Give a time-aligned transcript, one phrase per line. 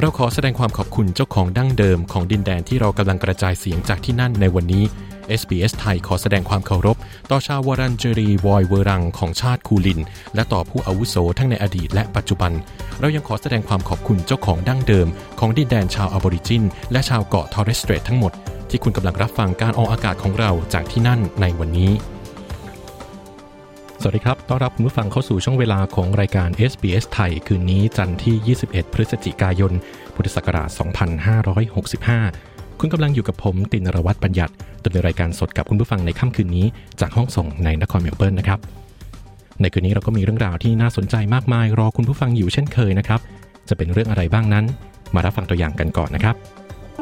[0.00, 4.84] เราขอแสดงความขอบคุณเจ้าของดั้งเดิมของดินแดนที่เรากำลังกระจายเสียงจากที่นั่นในวันนี้
[5.40, 6.96] SBS ไทยขอแสดงความเคารพ
[7.30, 10.00] ต่อชาววุรันด์เจรีวอยวูร์รังของชาติคูลิน
[10.34, 12.52] และต่อผู้อาวุโสทั้งในอดีตและปัจจุบัน
[13.00, 15.08] เรายังขอแสดงความขอบคุณเจ้าของดั้งเดิม
[15.40, 18.32] ของดินแดนชาวอบอริจิน และชาวเกาะทอร์เรสเตรททั้งหมด
[18.70, 21.92] ที่คุณกำลังรับฟังการออกอากาศของเราจากที่นั่นในวันนี้
[24.02, 29.72] สวัสดีครับ ต้อนรับคุณผู้ฟังเข้าสู่ช่วงเวลาของรายการ SBS ไทย คืนนี้จันทร์ที่ 21 พฤศจิกายน
[30.14, 30.68] พุทธศักราช
[31.54, 36.66] 2565 คุณกำลังอยู่กับผมตินรวัตรบัญญัติดำเนินรายการสดกับคุณผู้ฟังในค่ำคืนนี้
[37.00, 38.58] จากห้องส่งในนครเมลเบิร์นนะครับ
[39.60, 43.20] ในคืนนี้เราก็มีเรื่องราวที่น่าสนใจมากมาย รอคุณผู้ฟังอยู่เช่นเคยนะครับ
[43.68, 44.64] จะเป็นเรื่องอะไรบ้างนั้น
[45.14, 46.34] มารับฟังตัวอย่างกันก่อนนะครับ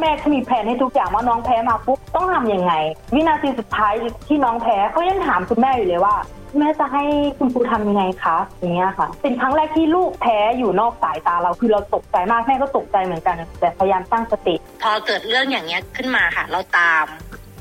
[0.01, 2.73] แม่เขามีแผนให้ทุกอย่างว่าน้องแพ้มาปุ๊บต้องทำยังไง
[3.15, 3.93] วินาทีสุดท้าย
[4.29, 6.15] ที่น้องแพ้เขายังถามคุณแม่อยู่เลยว่า
[6.59, 7.05] แม่จะให้
[7.39, 17.07] คุณครูทำยังไงคะอย่างเงี้ยค่ะ เป็นครั้งแรกที่ลูกแพ้อยู่นอกสายตาเราคือเราตกใจมากแม่ก็ตกใจเหมือนกัน แต่พยายามตั้งสติ พอเกิดเรื่องอย่างเงี้ยขึ้นมาค่ะ เราตาม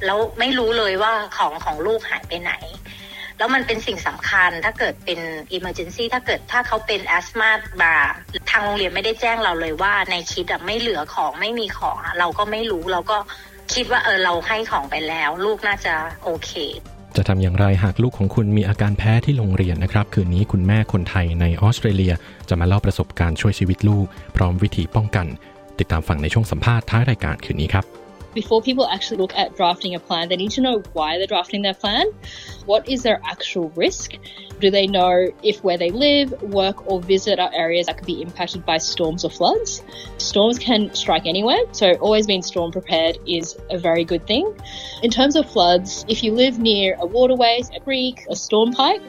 [0.05, 2.53] แล้วไม่รู้เลยว่าของของลูกหายไปไหน
[3.37, 5.19] แล้วมันเป็นสิ่งสำคัญถ้าเกิดเป็น
[5.57, 7.49] emergency ถ้าเกิดถ้าเขาเป็นแอสมา
[7.81, 7.95] บา
[8.51, 13.17] ทางโรงเรียนไม่ได้แจ้งเราเลยว่า ในคิดไม่เหลือของไม่มีของเราก็ไม่รู้เราก็
[13.73, 16.51] คิดว่าเออเราให้ของไปแล้ว ลูกน่าจะโอเค
[17.17, 22.13] จะทำอย่างไรหากลูกของคุณมีอาการแพ้ที่โรงเรียนนะครับ คืนนี้คุณแม่คนไทยในออสเตรเลีย
[22.49, 25.27] จะมาเล่าประสบการณ์ช่วยชีวิตลูก พร้อมวิธีป้องกัน
[25.79, 28.02] ติดตามฟังในช่วงสัมภาษณ์ท้ายรายการคืนนี้ครับ
[28.33, 31.61] before people actually look at drafting a plan, they need to know why they're drafting
[31.61, 32.07] their plan.
[32.65, 34.13] What is their actual risk?
[34.59, 38.21] Do they know if where they live, work, or visit are areas that could be
[38.21, 39.83] impacted by storms or floods?
[40.17, 44.53] Storms can strike anywhere, so always being storm prepared is a very good thing.
[45.01, 49.01] In terms of floods, if you live near a waterway, a creek, a storm pipe,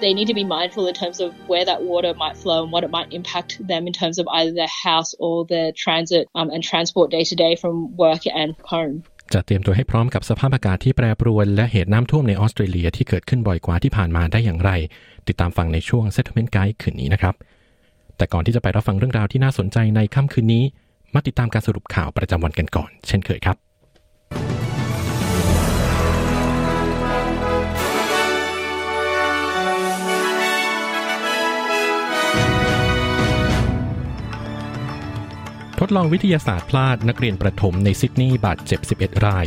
[0.00, 2.82] they need to be mindful in terms of where that water might flow and what
[2.86, 6.62] it might impact them in terms of either their house or their transit um, and
[6.70, 8.96] transport day to day from work and home.
[9.34, 14.70] จะเตรียมตัวให้พร้อมกับสภาพอากาศที่แปรปรวน และเหตุน้ำท่วมในออสเตรเลียที่เกิดขึ้นบ่อยกว่าที่ผ่านมาได้อย่างไร
[15.28, 17.34] ติดตามฟังในช่วง Settlement Guide คืนนี้นะครับ
[18.16, 20.64] แต่ก่อนที่จะไปรับฟังเรื่องราวที่น่าสนใจในค่ำคืนนี้
[21.14, 23.67] มาติดตามการสรุปข่าวประจำวันกันก่อน เช่นเคยครับ
[35.82, 39.46] ทดลองวิทยาศาสตร์พลาดนักเรียนประถมในซิดนีย์บาดเจ็บ 11 ราย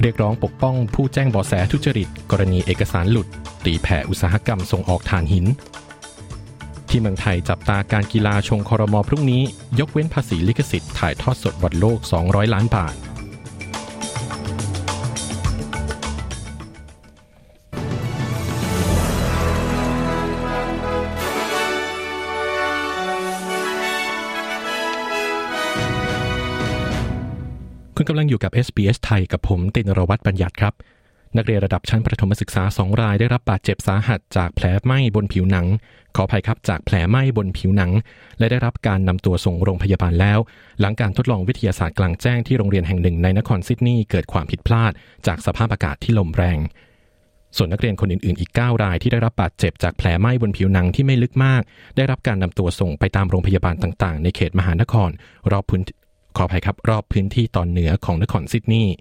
[0.00, 3.28] เรียกร้องปกป้องผู้แจ้งเบาะแสทุจริต กรณีเอกสารหลุด
[3.64, 5.46] ตีแผ่อุตสาหกรรมส่งออกถ่านหิน
[6.88, 9.42] ที่เมืองไทยจับตาการกีฬาชงคอรมอพรุ่งนี้
[9.80, 30.74] ยกเว้นภาษีลิขสิทธิ์ถ่ายทอดสดบอลโลก 200 ล้านบาทำลังอยู่กับ SBS ไทยกับผมตินรวัตรบัญญัติครับ
[31.36, 35.66] นักเรียนระดับชั้นประถมศึกษา 2 รายได้รับบาดเจ็บสาหัสจากแผลไหม้บนผิวหนัง
[36.16, 37.90] ขออภัยครับจากแผลไหม้บนผิวหนัง
[38.38, 40.38] และได้รับการนำตัวส่งโรงพยาบาลแล้ว
[40.80, 44.92] หลังการทดลองวิทยาศาสตร์กลางแจ้งที่โรงเรียนแห่งหนึ่งในนครซิดนีย์เกิดความผิดพลาด
[45.26, 46.58] จากสภาพอากาศที่ลมแรง
[47.56, 51.62] ส่วนนักเรียนคนอื่นๆ อีก 9 รายที่ได้รับบาดเจ็บจากแผลไหม้บนผิวหนังที่ไม่ลึกมาก
[51.96, 55.10] ได้รับการนำตัวส่งไปตามโรงพยาบาลต่างๆ ในเขตมหานคร
[55.50, 55.82] รอบพื้น
[56.36, 58.94] ขออภัยครับรอบพื้นที่ตอนเหนือของนครซิดนีย์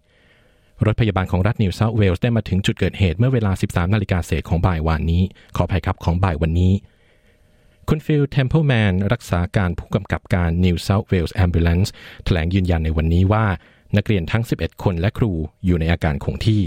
[0.86, 5.24] รถพยาบาลของรัฐนิวเซาท์เวลส์ได้มาถึงจุดเกิดเหตุเมื่อเวลา 13 นาฬิกาเศษของบ่ายวานนี้
[5.56, 6.74] ขออภัยครับของบ่ายวันนี้
[7.90, 11.90] คุณฟิลเทมเพิลแมนรักษาการผู้กำกับการ New South Wales Ambulance
[12.26, 13.46] แถลงยืนยันในวันนี้ว่า
[13.98, 15.32] นักเรียนทั้ง 11 คนและครู
[15.66, 16.64] อยู่ในอาการคงที่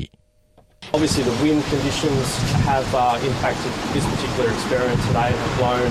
[0.94, 2.26] Obviously, the wind conditions
[2.70, 5.90] have uh, impacted this particular experiment today and have blown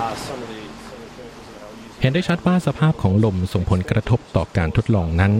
[0.00, 1.90] uh, some of the chemicals that they were using.
[2.04, 5.32] เห็นได้ชัดว่าสภาพของลมส่งผลกระทบต่อการทดลองนั้น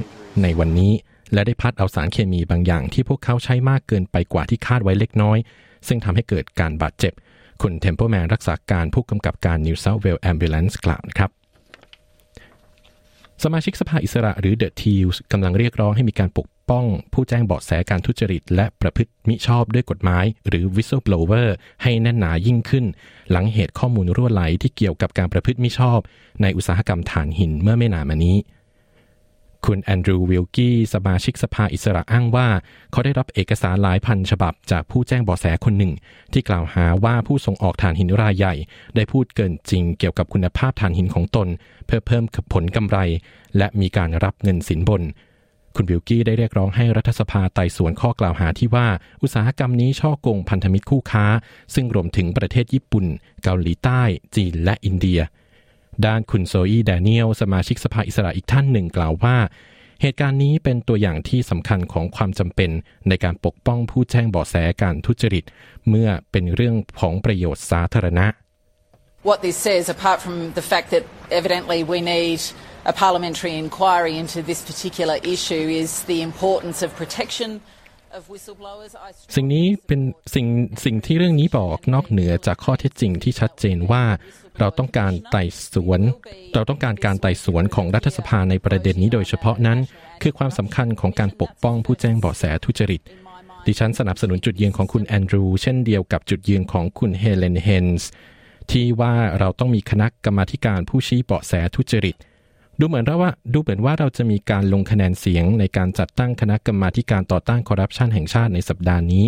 [0.43, 0.93] ในวันนี้
[1.33, 5.39] และได้พัดเอาสารเคมีบางอย่างที่พวกเขาใช้มากเกินไปกว่าที่คาดไว้เล็กน้อย
[5.89, 7.13] ซึ่งทำให้เกิดการบาดเจ็บ
[7.63, 11.31] คุณเทมเพลแมนรักษาการผู้กำกับการ New South Wales Ambulance กล่าวนะครับ
[13.43, 21.49] สมาชิกสภาอิสระหรือ The Teals กำลังเรียกร้องให้มีการปก ป้องผู้แจ้งเบาะแสการทุจริต และประพฤติมิชอบด้วยกฎหมาย หรือ whistleblower
[21.83, 22.85] ให้แน่นหนายิ่งขึ้น
[23.31, 25.99] หลังเหตุข้อมูลรั่วไหลที่เกี่ยวกับการประพฤติมิชอบ
[26.43, 28.39] ในอุตสาหกรรมถ่านหินเมื่อไม่นานมานี้
[29.69, 32.49] คุณแอนดรูวิลกี้สมาชิกสภาอิสระอ้างว่า
[32.93, 35.93] เขาได้รับเอกสารหลายพันฉบับจากผู้แจ้งเบาะแสคนหนึ่ง
[36.33, 38.55] ที่กล่าวหาว่าผู้ส่งออกถ่านหินรายใหญ่
[38.95, 41.49] ได้พูดเกินจริงเกี่ยวกับคุณภาพถ่านหินของตน
[41.87, 42.99] เพื่อเพิ่มผลกำไร
[43.59, 45.03] และมีการรับเงินสินบน
[45.77, 48.89] คุณวิลกี้ได้เรียกร้องให้รัฐสภาไต่สวนข้อกล่าวหาที่ว่า
[49.23, 51.27] อุตสาหกรรมนี้ช่อกงพันธมิตรคู่ค้า
[51.75, 53.07] ซึ่งรวมถึงประเทศญี่ปุ่น
[53.43, 54.03] เกาหลีใต้
[54.37, 55.21] จีนและอินเดีย
[56.07, 59.37] ด้านคุณโซอีแดเนียลสมาชิกสภาอิสระอีกท่านหนึ่งกล่าวว่า
[60.01, 62.71] เหตุการณ์นี้เป็นตัวอย่างที่สำคัญของความจำเป็น
[63.09, 65.45] ในการปกป้องผู้แจ้งเบาะแสการทุจริต
[65.89, 68.27] เมื่อเป็นเรื่องของประโยชน์สาธารณะ
[69.29, 71.05] What this says, apart from the fact that
[71.39, 72.41] evidently we need
[72.85, 77.61] a parliamentary inquiry into this particular issue, is the importance of protection
[79.37, 80.01] สิ่งนี้เป็น
[80.35, 80.47] สิ่ง
[80.85, 84.05] สิ่งที่เรื่องนี้บอกนอกเหนือจากข้อเท็จจริงที่ชัดเจนว่า
[84.59, 85.43] เราต้องการไต่
[85.73, 86.01] สวน
[86.55, 89.79] เราต้องการการไต่สวนของรัฐสภาในประเด็นนี้โดยเฉพาะนั้น
[90.23, 93.03] คือความสำคัญของการปกป้องผู้แจ้งเบาะแสทุจริต
[93.67, 98.09] ดิฉันสนับสนุนจุดยืนของคุณแอนดรู เช่นเดียวกับจุดยืนของคุณเฮเลนเฮนส์
[98.71, 102.17] ที่ว่าเราต้องมีคณะกรรมาการผู้ชี้เบาะแสทุจริต
[102.85, 109.25] ดูเหมือนว่าดูเหมือนว่าเราจะมีการลงคะแนนเสียงในการจัดตั้งคณะกรรมาการต่อต้านคอร์รัปชันแห่งชาติในสัปดาห์นี้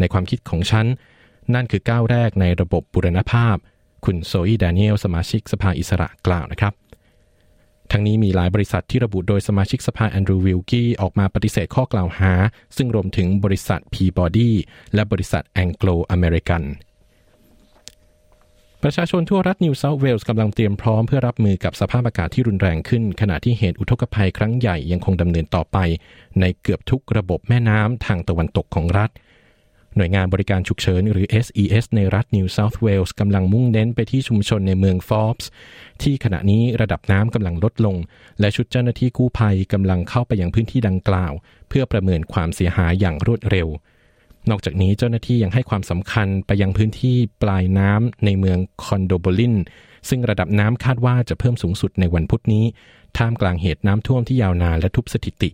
[0.00, 0.86] ในความคิดของฉัน
[1.54, 3.56] นั่นคือก้าวแรกในระบบบุรณภาพ
[4.04, 6.72] คุณโซอีแดเนียลสมาชิกสภาอิสระกล่าวนะครับ
[7.92, 12.32] ทั้งนี้มีหลายบริษัทที่ระบุโดยสมาชิกสภาแอนดรูวิลกี้ออกมาปฏิเสธข้อกล่าวหา
[12.76, 14.50] ซึ่งรวมถึงบริษัท Peabody
[14.94, 16.64] และบริษัท Anglo American
[18.82, 25.78] ประชาชนทั่วรัฐนิวเซาท์เวลส์กำลังเตรียมพร้อมเพื่อรับมือกับสภาพอากาศที่รุนแรงขึ้น ขณะที่เหตุอุทกภัยครั้งใหญ่ยังคงดำเนินต่อไป
[26.40, 29.10] ในเกือบทุกระบบแม่น้ำทางตะวันตกของรัฐ
[29.96, 35.48] หน่วยงานบริการฉุกเฉินหรือ SES ในรัฐนิวเซาท์เวลส์กำลังมุ่งเน้นไปที่ชุมชนในเมืองฟอบส์
[36.02, 37.96] ที่ขณะนี้ระดับน้ำกำลังลดลง
[38.40, 41.32] และชุดเจ้าหน้าที่กู้ภัยกำลังเข้าไปยังพื้นที่ดังกล่าว
[41.68, 43.68] เพื่อประเมินความเสียหายอย่างรวดเร็ว
[44.50, 49.56] นอกจากนี้เจ้าหน้าที่ยังให้ความสำคัญไปยังพื้นที่ปลายน้ำในเมืองคอนโดโบลิน
[50.08, 52.64] ซึ่งระดับน้ำคาดว่าจะเพิ่มสูงสุดในวันพุธนี้
[53.18, 55.50] ท่ามกลางเหตุน้ำท่วมที่ยาวนานและทุบสถิติ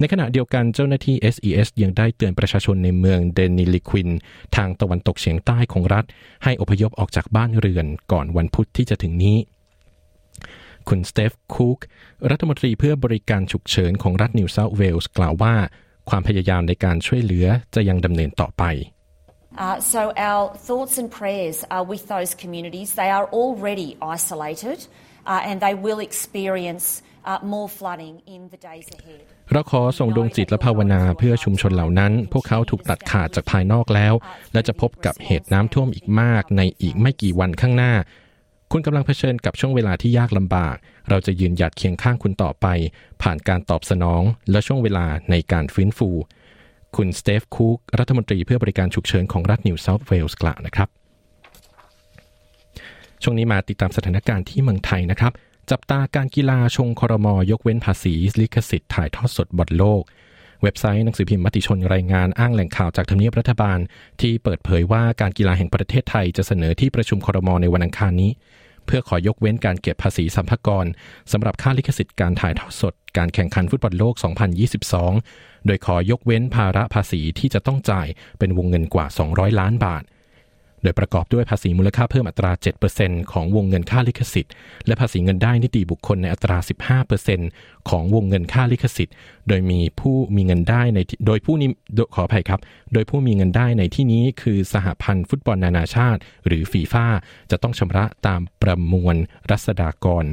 [0.00, 4.08] ในขณะเดียวกันเจ้าหน้าที่ SES ยังได้เตือนประชาชนในเมืองเดนิลิควิน
[4.56, 6.04] ทางตะวันตกเฉียงใต้ของรัฐ
[6.44, 9.38] ให้อพยพออกจากบ้านเรือนก่อนวันพุธที่จะถึงนี้
[10.88, 11.78] คุณสเตฟคุก
[12.30, 15.54] รัฐมนตรีเพื่อบริการฉุกเฉินของรัฐนิวเซาท์เวลส์กล่าวว่า
[16.10, 18.64] ความพยายามในการช่วยเหลือจะยังดำเนินต่อไป
[19.66, 22.88] Uh, so our thoughts and prayers are with those communities.
[23.00, 24.78] They are already isolated
[25.26, 29.22] uh, and they will experience uh, more flooding in the days ahead.
[29.52, 34.14] เราขอส่งดวงจิตและภาวนาเพื่อชุมชนเหล่านั้น พวกเขาถูกตัดขาดจากภายนอกแล้ว
[34.52, 37.92] และจะพบกับเหตุน้ำท่วมอีกมากในอีกไม่กี่วันข้างหน้า
[38.72, 40.76] คุณกำลังเผชิญกับช่วงเวลาที่ยากลำบาก
[41.08, 42.66] เราจะยืนหยัดเคียงข้างคุณต่อไป
[43.22, 46.08] ผ่านการตอบสนอง และช่วงเวลาในการฟื้นฟู
[46.96, 50.88] คุณสเตฟคูกรัฐมนตรีเพื่อบริการฉุกเฉินของรัฐนิวเซาท์เวลส์กล่าวนะครับ
[53.22, 55.32] ช่วงนี้มาติดตามสถานการณ์ที่เมืองไทยนะครับ
[55.70, 60.02] จับตาการกีฬาชงคอรมอยกเว้นภาษีลิขสิทธิ์ถ่ายทอดสดบอลโลก
[60.62, 63.78] เว็บไซต์หนังสือพิมพ์มติชนรายงานอ้างแหล่งข่าวจากทำเนียบรัฐบาล
[64.20, 68.30] ที่เปิดเผยว่าการกีฬาแห่งประเทศไทยจะเสนอที่ประชุมครมในวันอังคารนี้
[68.86, 70.86] เพื่อขอยกเว้นการเก็บภาษีสัมภาระ
[71.32, 74.14] สำหรับค่าลิขสิทธิ์การถ่ายทอดสด การแข่งขันฟุตบอลโลก
[74.90, 78.06] 2022 โดยขอยกเว้นภาระภาษีที่จะต้องจ่าย
[78.38, 80.02] เป็นวงเงินกว่า 200 ล้านบาท
[80.82, 82.52] โดยประกอบด้วยภาษีมูลค่าเพิ่มอัตรา
[82.92, 84.52] 7%ของวงเงินค่าลิขสิทธิ์
[84.86, 86.58] และภาษีเงินได้นิติบุคคลในอัตรา
[87.22, 89.14] 15%ของวงเงินค่าลิขสิทธิ์
[89.48, 91.68] โดยมีผู้มีเงินได้ในโดยผู้นี้
[92.14, 92.60] ขออภัยครับ
[92.92, 97.06] โดยผู้มีเงินได้ในที่นี้คือสหพันธ์ฟุตบอลนานาชาติ หรือฟีฟ่า
[97.50, 99.16] จะต้องชำระตามประมวล
[99.50, 100.24] รัษฎากร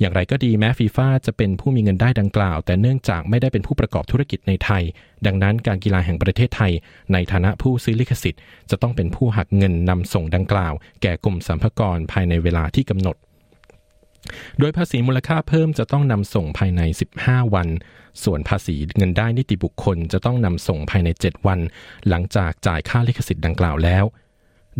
[0.00, 4.82] อย่างไรก็ดีแม้ฟีฟ่าจะเป็นผู้มีเงินได้ดังกล่าว แต่เนื่องจากไม่ได้เป็นผู้ประกอบธุรกิจในไทย
[5.26, 6.72] ดังนั้นการกีฬาแห่งประเทศไทย
[7.12, 8.40] ในฐานะผู้ซื้อลิขสิทธิ์
[8.70, 13.16] จะต้องเป็นผู้หักเงินนำส่งดังกล่าว แก่กลุ่มสัมภากรภายในเวลาที่กำหนด
[14.58, 16.80] โดยภาษีมูลค่าเพิ่มจะต้องนำส่งภายใน
[17.18, 17.68] 15 วัน
[18.24, 21.60] ส่วนภาษีเงินได้นิติบุคคลจะต้องนำส่งภายใน 7 วัน
[22.08, 24.04] หลังจากจ่ายค่าลิขสิทธิ์ดังกล่าวแล้ว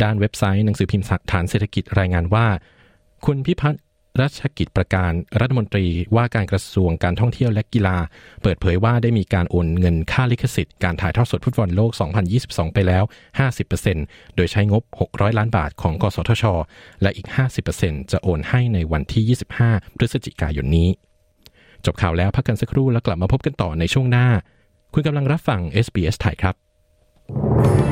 [0.03, 2.47] ด้านเว็บไซต์หนังสือพิมพ์ฐานเศรษฐกิจรายงานว่า
[3.27, 3.83] คุณพิพัฒน์
[4.21, 5.87] รัชกิจประการรัฐมนตรี
[6.17, 7.97] ว่าการกระทรวงการท่องเที่ยวและกีฬา
[8.43, 11.91] เปิดเผยว่าได้มีการโอนเงินค่าลิขสิทธิ์การถ่ายทอดสดฟุตบอลโลก
[12.33, 13.05] 2022 ไปแล้ว
[13.69, 16.45] 50%โดยใช้งบ 600 ล้านบาทของกสทช
[17.03, 17.27] และอีก
[17.71, 20.89] 50%จะโอนให้ในวันที่ 25 พฤศจิกายนนี้
[21.85, 24.27] จบข่าวแล้วพักกันสักครู่แล้วกลับมาพบกันต่อในช่วงหน้า
[24.95, 27.90] คุณกำลังรับฟัง SBS ไทยครับ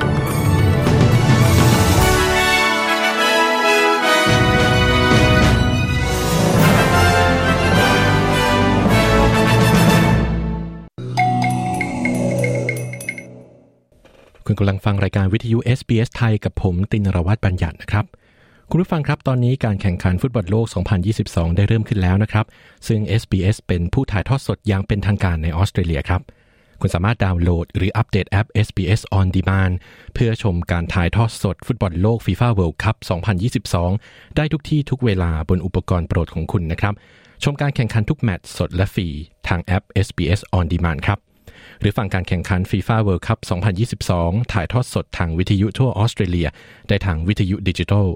[14.50, 18.04] คุณกำลังฟังรายการวิทยุ SBS ไทยกับผมตินรวัตรบัญญัตินะครับ
[18.70, 20.66] คุณผู้ฟังครับตอนนี้การแข่งขันฟุตบอลโลก
[21.10, 22.46] 2022 ได้เริ่มขึ้นแล้วนะครับ
[22.88, 26.20] ซึ่ง SBS เป็นผู้ถ่ายทอดสดอย่างเป็นทางการในออสเตรเลียครับ
[26.80, 29.74] คุณสามารถดาวน์โหลดหรืออัปเดตแอป SBS On Demand
[30.14, 32.96] เพื่อชมการถ่ายทอดสดฟุตบอลโลก FIFA World Cup
[33.66, 36.94] 2022 ได้ทุกที่ทุกเวลาบนอุปกรณ์โปรดของคุณนะครับ
[37.44, 39.08] ชมการแข่งขันทุกแมตช์สดและฟรี
[39.48, 41.27] ทางแอป SBS On Demand ครับ
[41.80, 43.38] หรือฟังการแข่งขัน FIFA World Cup
[43.96, 46.48] 2022 ถ่ายทอดสดทางวิทยุทั่วออสเตรเลีย
[46.88, 48.06] ได้ทางวิทยุดิจิทัล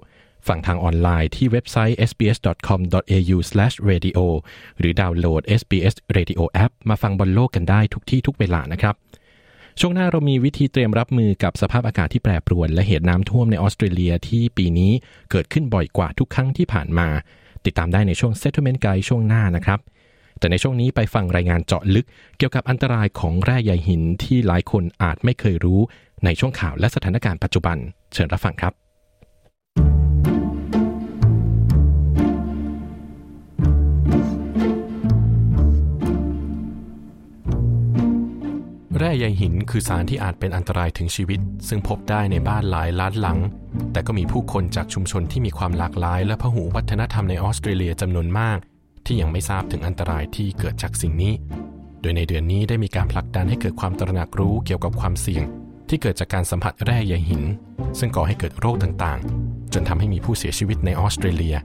[0.49, 4.19] ฟังทางออนไลน์ที่เว็บไซต์ sbs.com.au/radio
[4.79, 8.95] หรือดาวน์โหลด SBS Radio App มาฟังบอลโลกกันได้ทุกที่ทุกเวลานะครับ
[9.81, 14.93] ช่วงหน้าเรามีวิธีเตรียมรับมือกับสภาพอากาศที่แปรปรวน และเหตุน้ำท่วมในออสเตรเลียที่ปีนี้
[15.31, 17.09] เกิดขึ้นบ่อยกว่าทุกครั้งที่ผ่านมา
[17.65, 19.81] ติดตามได้ในช่วง Settlement Guide ช่วงหน้านะครับ
[20.43, 22.07] แต่ในช่วงนี้ไปฟังรายงานเจาะลึก
[22.39, 25.81] เกี่ยวกับอันตรายของแร่ใยหินที่หลายคนอาจไม่เคยรู้
[26.25, 27.77] ในช่วงข่าวและสถานการณ์ปัจจุบัน
[28.13, 28.73] เชิญรับฟังครับ
[38.99, 43.39] แร่ใยหินคือสารที่อาจเป็นอันตรายถึงชีวิต ซึ่งพบได้ในบ้านหลายล้านหลัง
[43.93, 48.59] แต่ก็มีผู้คนจากชุมชนที่มีความหลากหลาย และพหูวัฒนธรรมในออสเตรเลียจำนวนมาก
[49.07, 51.33] ที่ยังไม่ทราบถึงอันตรายที่เกิดจากสิ่งนี้
[52.01, 55.45] โดยในเดือนนี้ได้มีการผลักดันให้เกิดความตระหนักรู้เกี่ยวกับความเสี่ยง
[55.89, 57.43] ที่เกิดจากการสัมผัสแร่ใยหิน
[57.99, 61.57] ซึ่งก่อให้เกิดโรคต่างๆ จนทำให้มีผู้เสียชีวิตในออสเตรเลีย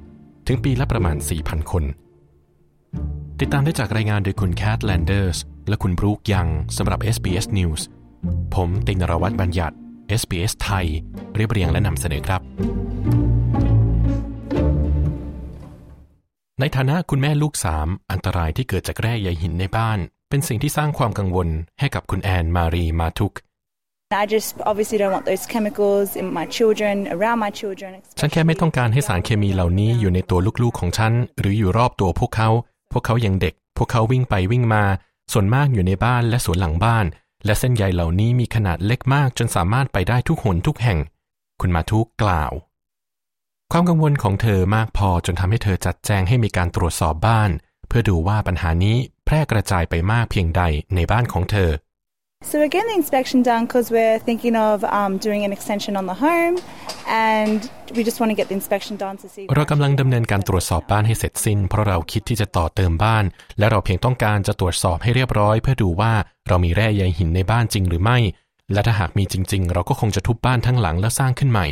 [0.47, 1.83] ถึงปีละประมาณ 4,000 คน
[3.39, 7.81] ติดตามได้จากรายงานโดยคุณแคทแลนเดอร์สและคุณบรูคยังสำหรับ SBS News
[8.55, 9.75] ผมตินรวัตรบัญญัติ
[10.21, 10.85] SBS ไทย
[11.35, 13.26] เรียบเรียงและนำเสนอครับ
[16.61, 19.99] ในฐานะคุณแม่ลูกสามอันตรายที่เกิดจากแร่ใยหินในบ้าน
[20.29, 21.47] เป็นสิ่งที่สร้างความกังวล
[21.79, 23.33] ให้กับคุณแอนมารีมาทุก
[24.21, 27.91] I just obviously don't want those chemicals in my children, around my children.
[28.19, 32.49] ฉันแค่ไม่ต้องการให้สารเคมีเหล่านี้อยู่ในตัวลูกๆของฉัน หรืออยู่รอบตัวพวกเขา
[32.91, 34.83] พวกเขายังเด็ก พวกเขาวิ่งไปวิ่งมา
[35.33, 37.05] ส่วนมากอยู่ในบ้านและสวนหลังบ้าน
[37.45, 40.99] และเส้นใยเหล่านี้มีขนาดเล็กมากจนสามารถไปได้ทุกหนทุกแห่ง
[41.61, 42.51] คุณมาทุกกล่าว
[43.73, 47.49] ความกังวลของเธอมากพอจนทำให้เธอจัดแจงให้มีการตรวจสอบบ้าน
[47.87, 50.61] เพื่อดูว่าปัญหานี้แพร่กระจายไปมากเพียงใด
[50.95, 51.71] ในบ้านของเธอ
[52.49, 56.05] So we're getting the inspection done because we're thinking of um, doing an extension on
[56.11, 56.55] the home,
[57.35, 57.59] and
[57.95, 59.45] we just want to get the inspection done to see.
[59.55, 63.25] เรากำลังดำเนินการตรวจสอบบ้านให้เสร็จสิ้น เพราะเราคิดที่จะต่อเติมบ้าน
[63.59, 66.13] และเราเพียงต้องการจะตรวจสอบให้เรียบร้อย เพื่อดูว่า
[66.47, 68.17] เรามีแร่ใยหินในบ้านจริงหรือไม่
[68.73, 71.67] และถ้าหากมีจริง ๆ เราก็คงจะทุบบ้านทั้งหลังแล้วสร้างขึ้นใหม่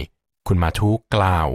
[0.48, 1.50] คุณมาทุกกล่าว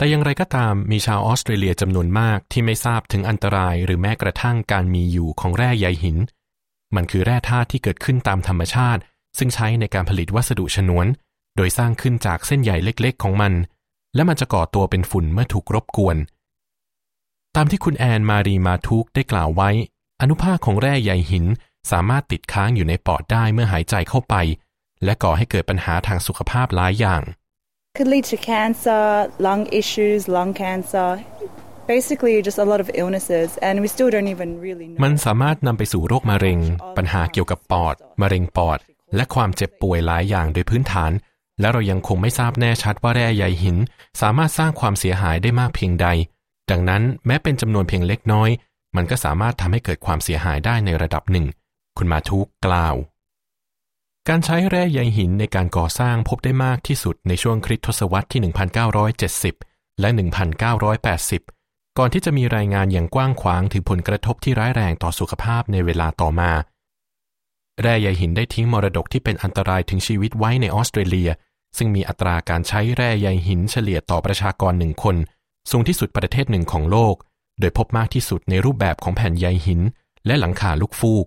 [0.00, 6.16] แต่อย่างไรก็ตามมีชาวออสเตรเลียจำนวนมากที่ไม่ทราบถึงอันตรายหรือแม้กระทั่งการมีอยู่ของแร่ใยหิน
[6.96, 9.00] มันคือแร่ธาตุที่เกิดขึ้นตามธรรมชาติ
[9.38, 11.06] ซึ่งใช้ในการผลิตวัสดุฉนวน
[11.56, 13.52] โดยสร้างขึ้นจากเส้นใยเล็กๆ ของมัน
[14.14, 16.16] และมันจะก่อตัวเป็นฝุ่นเมื่อถูกรบกวน
[17.56, 19.70] ตามที่คุณแอนมารีมาทุกได้กล่าวไว้
[20.20, 21.46] อนุภาคของแร่ใยหิน
[21.90, 24.34] สามารถติดค้างอยู่ในปอดได้เมื่อหายใจเข้าไป
[25.04, 27.22] และก่อให้เกิดปัญหาทางสุขภาพหลายอย่าง
[27.96, 31.10] Could lead to cancer, lung issues, lung cancer.
[31.88, 35.00] Basically, just a lot of illnesses, and we still don't even really know.
[35.04, 36.58] มันสามารถนำไปสู่โรคมะเร็ง
[36.96, 38.78] ปัญหาเกี่ยวกับปอด มะเร็งปอด
[39.16, 41.12] และความเจ็บป่วยหลายอย่างโดยพื้นฐาน
[41.60, 43.76] และเรายังคงไม่ทราบแน่ชัดว่าแร่ใยหิน
[44.20, 46.06] สามารถสร้างความเสียหายได้มากเพียงใด
[46.70, 48.50] ดังนั้นแม้เป็นจำนวนเพียงเล็กน้อย
[48.96, 51.46] มันก็สามารถทำให้เกิดความเสียหายได้ในระดับหนึ่ง
[51.98, 52.94] คุณมาทุกกล่าว
[54.32, 58.40] การใช้แร่ใยหินในการก่อสร้างพบได้มากที่สุดในช่วงคริสตศตวรรษที่
[59.20, 60.08] 1970 และ
[61.38, 66.52] 1980 ก่อนที่จะมีรายงานอย่างกว้างขวางถึงผลกระทบที่ร้ายแรงต่อสุขภาพในเวลาต่อมา
[67.82, 71.30] แร่ใยหินได้ทิ้งมรดกที่เป็นอันตรายถึงชีวิตไว้ในออสเตรเลีย
[71.76, 75.16] ซึ่งมีอัตราการใช้แร่ใยหินเฉลี่ยต่อประชากรหนึ่งคน
[75.70, 77.14] สูงที่สุดประเทศหนึ่งของโลก
[77.60, 79.80] โดยพบมากที่สุดในรูปแบบของแผ่นใยหิน
[80.26, 81.26] และหลังคาลูกฟูก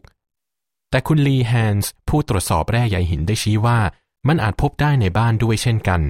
[0.93, 3.79] แต่คุณลีแฮนส์ผู้ตรวจสอบแร่ใยหินได้ชี้ว่า
[4.27, 6.01] มันอาจพบได้ในบ้านด้วยเช่นกัน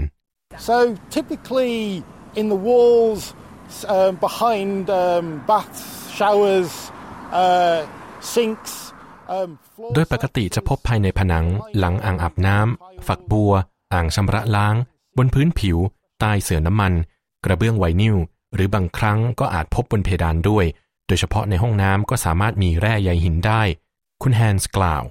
[0.67, 0.77] So
[1.15, 1.75] typically
[2.39, 3.21] in the walls,
[3.95, 5.83] um, behind um, baths,
[6.19, 6.71] showers,
[7.43, 7.79] uh,
[8.33, 8.73] sinks,
[9.35, 9.49] um,
[9.95, 11.45] โดยปกติจะพบภายในผนัง
[11.77, 13.53] หลังอ่างอาบน้ำฝักบัว
[13.93, 14.75] อ่างชำระล้าง
[15.17, 15.77] บนพื้นผิว
[16.19, 16.93] ใต้เสื่อน้ำมัน
[17.45, 18.17] กระเบื้องไวนิล
[18.55, 20.65] หรือบางครั้งก็อาจพบบนเพดานด้วย
[21.07, 23.63] โดยเฉพาะในห้องน้ำก็สามารถมีแร่ใยหินได้
[24.27, 25.03] คุณแฮนส์กล่าว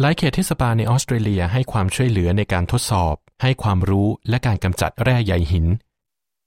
[0.00, 5.66] หลายเขตเทศบาลในออสเตรเลียให้ความช่วยเหลือในการทดสอบ ให้ความรู้และการกำจัดแร่ใยหิน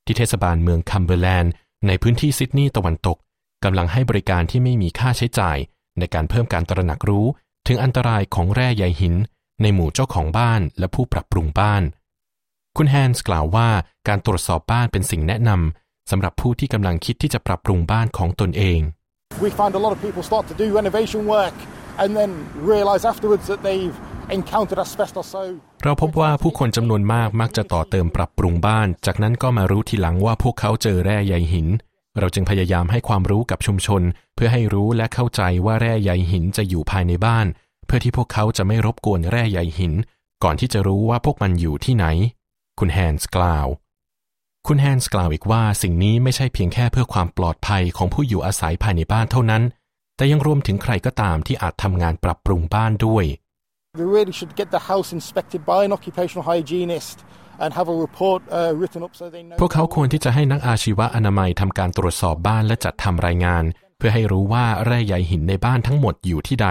[0.05, 1.51] ที่เทศบาลเมืองคัมเบอร์แลนด์
[1.87, 3.17] ในพื้นที่ซิดนีย์ตะวันตก
[3.63, 5.57] กำลังให้บริการที่ไม่มีค่าใช้จ่าย
[5.99, 7.25] ในการเพิ่มการตระหนักรู้
[7.67, 9.15] ถึงอันตรายของแร่ใยหิน
[9.61, 11.83] ในหมู่เจ้าของบ้านและผู้ปรับปรุงบ้าน
[12.77, 13.69] คุณแฮนส์กล่าวว่า
[14.07, 18.81] การตรวจสอบบ้านเป็นสิ่งแนะนำสำหรับผู้ที่กำลังคิดที่จะปรับปรุงบ้านของตนเอง
[19.45, 21.55] We find a lot of people start to do renovation work
[22.01, 22.31] and then
[22.71, 23.97] realise afterwards that they've
[24.37, 25.27] encountered asbestos.
[25.35, 25.41] So
[25.83, 31.67] เราพบว่าผู้คนจำนวนมากมักจะต่อเติมปรับปรุงบ้าน จากนั้นก็มารู้ทีหลังว่าพวกเขาเจอแร่ใยหิน
[32.19, 34.01] เราจึงพยายามให้ความรู้กับชุมชน
[34.35, 37.47] เพื่อให้รู้และเข้าใจว่าแร่ใยหินจะอยู่ภายในบ้าน
[37.85, 39.93] เพื่อที่พวกเขาจะไม่รบกวนแร่ใยหิน
[40.43, 42.05] ก่อนที่จะรู้ว่าพวกมันอยู่ที่ไหน
[42.79, 43.67] คุณแฮนส์กล่าว
[44.67, 49.63] คุณแฮนส์กล่าวอีกว่าสิ่งนี้ไม่ใช่เพียงแค่เพื่อความปลอดภัยของผู้อยู่อาศัยภายในบ้านเท่านั้น
[50.17, 53.25] แต่ยังรวมถึงใครก็ตามที่อาจทำงานปรับปรุงบ้านด้วย
[53.99, 57.17] they really should get the house inspected by an occupational hygienist
[57.63, 59.57] and have a report uh, written up so they know.
[59.61, 63.63] พวกเขาควรที่จะให้นักอาชีวะอนามัยทำการตรวจสอบบ้านและจัดทำรายงาน
[63.97, 66.67] เพื่อให้รู้ว่าแร่ใยหินในบ้านทั้งหมดอยู่ที่ใด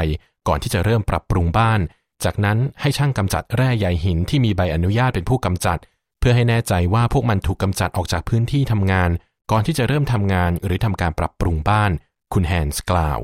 [0.49, 1.80] ก่อนที่จะเริ่มปรับปรุงบ้าน
[2.25, 5.78] จากนั้นให้ช่างกำจัดแร่ใยหินที่มีใบอนุญาตเป็นผู้กำจัด
[6.21, 9.11] เพื่อให้แน่ใจว่าพวกมันถูกกำจัดออกจากพื้นที่ทำงาน
[9.50, 11.91] ก่อนที่จะเริ่มทำงานหรือทำการปรับปรุงบ้าน
[12.33, 13.19] คุณแฮนส์กล่าว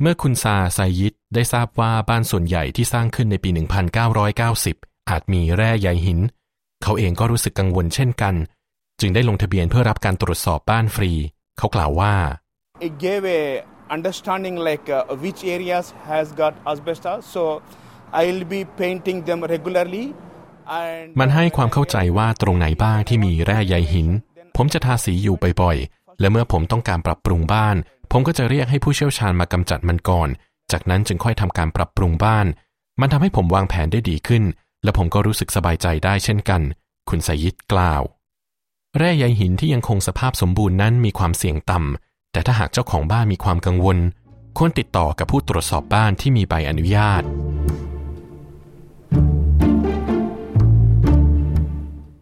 [0.00, 3.50] เมื่อคุณซาไซยิดได้ทราบว่าบ้านส่วนใหญ่ที่สร้างขึ้นในปี
[4.50, 6.20] 1990 อาจมีแร่ใยหิน
[6.82, 8.34] เขาเองก็รู้สึกกังวลเช่นกัน
[9.00, 11.12] จึงได้ลงทะเบียนเพื่อรับการตรวจสอบบ้านฟรี
[11.58, 12.14] เขากล่าวว่า
[12.86, 13.42] it gave a
[13.96, 17.42] understanding like uh, which areas has got asbestos so
[18.20, 20.06] i'll be painting them regularly
[21.20, 24.08] มันให้ความเข้าใจว่าตรงไหนบ้างที่มีแร่ใยหิน
[24.56, 27.76] ผมจะทาสีอยู่บ่อยๆ และเมื่อผมต้องการปรับปรุงบ้าน
[28.12, 30.28] ผมก็จะเรียกให้ผู้เชี่ยวชาญมากำจัดมันก่อน
[30.72, 32.46] จากนั้นจึงค่อยทำการปรับปรุงบ้าน
[33.00, 34.42] มันทำให้ผมวางแผนได้ดีขึ้น
[34.84, 36.60] และผมก็รู้สึกสบายใจได้เช่นกัน
[37.08, 38.02] คุณสยิดกล่าว
[38.98, 43.98] แร่ใยหินที่ยังคงสภาพสมบูรณ์นั้นมีความเสี่ยงต่ำแต่ถ้าหากเจ้าของบ้านมีความกังวล
[44.58, 47.22] ควรติดต่อกับผู้ตรวจสอบบ้านที่มีใบอนุญาต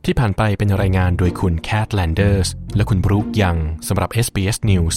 [0.04, 3.56] ที่ผ่านไปเป็นรายงานโดยคุณแคทแลนเดอร์สและคุณบรูคยัง
[3.88, 4.96] สำหรับ SBS News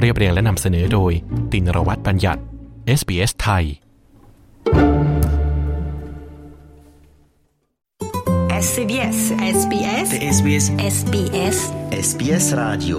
[0.00, 1.12] เรียบเรียงและนำเสนอโดย
[1.52, 2.40] ตินรวัตรบัญญัติ
[2.98, 3.64] SBS ไทย
[8.66, 9.18] SBS
[9.56, 10.64] SBS SBS
[10.94, 11.58] SBS
[12.06, 12.98] SBS Radio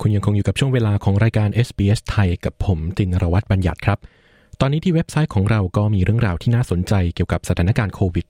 [0.00, 3.98] คุณยังคงอยู่กับช่วงเวลาของรายการ SBS ไทยกับผมตินรวัตรบัญญัติครับ
[4.60, 8.26] ตอนนี้ที่เว็บไซต์ของเราก็มีเรื่องราวที่น่าสนใจเกี่ยวกับสถานการณ์โควิด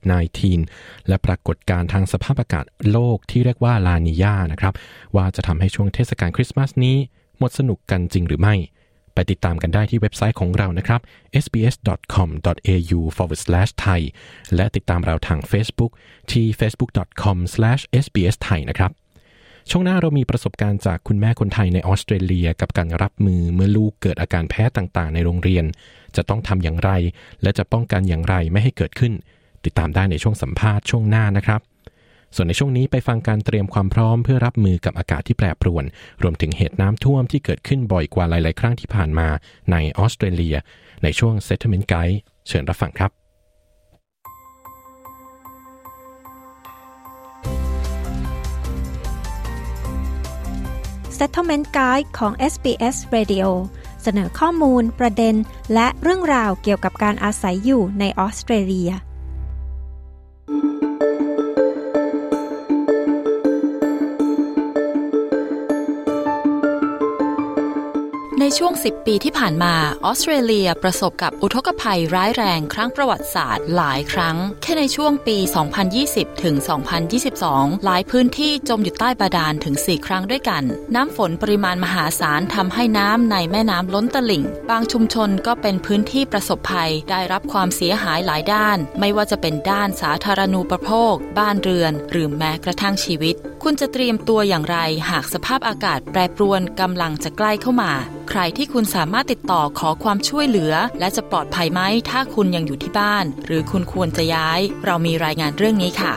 [0.53, 4.73] -19 และปรากฏการณ์ทางสภาพอากาศโลกที่เรียกว่าลานิยานะครับ
[5.15, 6.97] ว่าจะทำให้ช่วงเทศกาลคริสต์มาสนี้
[7.39, 8.55] หมดสนุกกันจริงหรือไม่
[9.13, 11.01] ไปติดตามกันได้ที่เว็บไซต์ของเรานะครับ
[11.43, 14.01] sbs.com.au/thai
[14.55, 15.91] และติดตามเราทาง Facebook
[16.31, 18.91] ที่ facebook.com/sbsthai นะครับ
[19.71, 25.65] ช่วงหน้าเรามีประสบการณ์จากคุณแม่คนไทยในออสเตรเลีย กับการรับมือเมื่อลูกเกิดอาการแพ้ต่างๆ ในโรงเรียน
[26.15, 26.91] จะต้องทำอย่างไร
[27.43, 29.13] และจะป้องกันอย่างไรไม่ให้เกิดขึ้น
[29.65, 31.61] ติดตามได้ในช่วงสัมภาษณ์ช่วงหน้านะครับ
[32.35, 35.85] ส่วนในช่วงนี้ไปฟังการเตรียมความพร้อมเพื่อรับมือกับอากาศที่แปรปรวน
[36.23, 39.27] รวมถึงเหตุน้ำท่วมที่เกิดขึ้นบ่อยกว่าหลาย ๆ ครั้งที่ผ่านมา
[39.71, 40.55] ในออสเตรเลีย
[41.03, 43.26] ในช่วง Settlement Guide เชิญรับฟังครับ
[51.19, 53.47] Settlement Guide ของ SBS Radio
[54.03, 55.35] เสนอข้อมูล ประเด็น
[55.73, 58.91] และเรื่องราวเกี่ยวกับการอาศัยอยู่ในออสเตรเลีย
[68.57, 69.73] ช่วง 10 ปีที่ผ่านมา
[70.05, 75.37] ออสเตรเลียประสบกับอุทกภัยร้ายแรงครั้งประวัติศาสตร์หลายครั้ง แค่ในช่วงปี
[75.89, 76.55] 2020 ถึง
[77.19, 80.63] 2022 หลายพื้นที่จมอยู่ใต้บาดาลถึง 4 ครั้งด้วยกัน
[80.95, 94.77] น้ำฝนปริมาณมหาศาลทำให้น้ำในแม่น้ำล้นตลิ่ง บางชุมชนก็เป็นพื้นที่ประสบภัยได้รับความเสียหายหลายด้าน ไม่ว่าจะเป็นด้านสาธารณูปโภค บ้านเรือน หรือแม้กระทั่งชีวิต คุณจะเตรียมตัวอย่างไร
[95.09, 97.93] หากสภาพอากาศแปรปรวนกำลังจะใกล้เข้ามา
[98.29, 106.13] ใครที่คุณสามารถติดต่อขอความช่วยเหลือ และจะปลอดภัยไหมถ้าคุณยังอยู่ที่บ้าน หรือคุณควรจะย้าย เรามีรายงานเรื่องนี้ค่ะ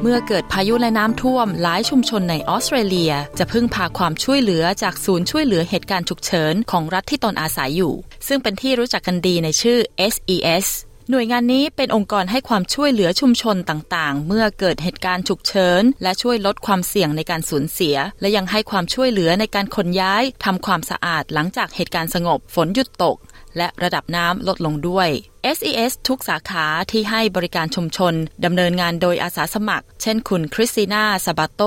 [0.00, 7.94] เมื่อเกิดพายุและน้ำท่วมหลายชุมชนในออสเตรเลีย จะพึ่งพาความช่วยเหลือจากศูนย์ช่วยเหลือเหตุการณ์ฉุกเฉินของรัฐที่ตนอาศัยอยู่
[8.28, 9.78] ซึ่งเป็นที่รู้จักกันดีในชื่อ
[10.12, 10.66] SES
[11.10, 23.16] หน่วยงานนี้เป็นองค์กรให้ความช่วยเหลือชุมชนต่างๆ เมื่อเกิดเหตุการณ์ฉุกเฉิน และช่วยลดความเสี่ยงในการสูญเสีย และยังให้ความช่วยเหลือในการขนย้ายทำความสะอาดหลังจากเหตุการณ์สงบฝนหยุดตก
[23.56, 25.08] และระดับน้ำลดลงด้วย
[25.56, 28.14] SES ทุกสาขาที่ให้บริการชุมชน
[28.44, 31.62] ดำเนินงานโดยอาสาสมัคร เช่นคุณคริสติน่าซาบาโต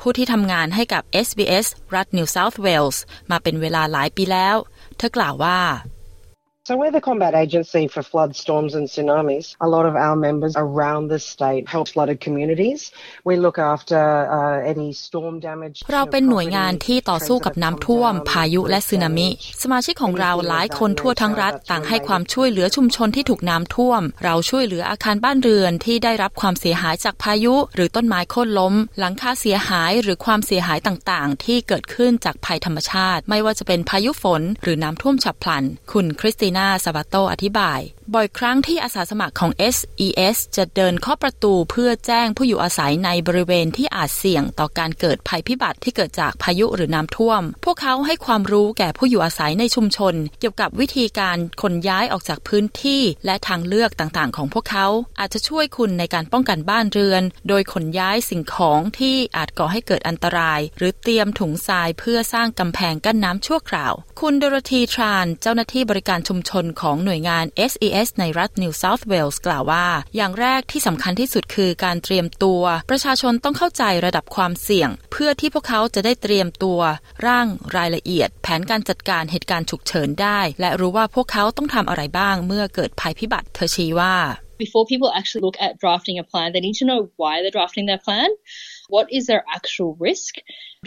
[0.00, 2.98] ผู้ที่ทำงานให้กับ SBS รัฐ New South Wales
[3.30, 4.56] มาเป็นเวลาหลายปีแล้ว
[4.98, 5.60] เธธอกล่าวว่า
[6.66, 9.54] So we're the combat agency for flood, storms and tsunamis.
[9.60, 12.90] A lot of our members around the state help flooded communities.
[13.22, 14.00] We look after
[14.38, 15.76] uh, any storm damage.
[15.92, 19.28] เราเป็นหน่วยงานที่ต่อสู้กับน้ำท่วม พายุและสึนามิ
[19.62, 37.80] สมาชิกของเราหลายคนทั่วทั้งรัฐต่างให้ความช่วยเหลือชุมชนที่ถูกน้ำท่วม เราช่วยเหลืออาคารบ้านเรือนที่ได้รับความเสียหายจากพายุ หรือต้นไม้โค่นล้ม หลังคาเสียหายหรือความเสียหายต่างๆ ที่เกิดขึ้นจากภัยธรรมชาติ ไม่ว่าจะเป็นพายุฝน หรือน้ำท่วมฉับพลัน คุณคริสตินาซาบาโตอธิบาย
[38.14, 54.86] บ่อยครั้งที่อาสาสมัครของ SES จะเดินเข้าประตูเพื่อแจ้งผู้อยู่อาศัยในบริเวณที่อาจเสี่ยงต่อการเกิดภัยพิบัติที่เกิดจากพายุหรือน้ำท่วม พวกเขาให้ความรู้แก่ผู้อยู่อาศัยในชุมชน เกี่ยวกับวิธีการขนย้ายออกจากพื้นที่ และทางเลือกต่างๆ ของพวกเขา
[55.20, 63.92] อาจจะช่วยคุณในการป้องกันบ้านเรือน โดยขนย้ายสิ่งของที่อาจก่อให้เกิดอันตราย หรือเตรียมถุงทรายเพื่อสร้างกำแพงกั้นน้ำชั่วคราว
[64.28, 76.80] คุณดรธีทราน เจ้าหน้าที่บริการชุมชนของหน่วยงาน SES ในรัฐนิวเซาท์เวลส์กล่าวว่า อย่างแรกที่สำคัญที่สุดคือการเตรียมตัว ประชาชนต้องเข้าใจระดับความเสี่ยง เพื่อที่พวกเขาจะได้เตรียมตัว
[77.26, 84.16] ร่างรายละเอียด แผนการจัดการเหตุการณ์ฉุกเฉินได้ และรู้ว่าพวกเขาต้องทำอะไรบ้างเมื่อเกิดภัยพิบัติเธอชี้ว่า
[84.64, 87.86] Before people actually look at drafting a plan, they need to know why they're drafting
[87.90, 88.30] their plan.
[88.94, 90.32] What is their actual risk?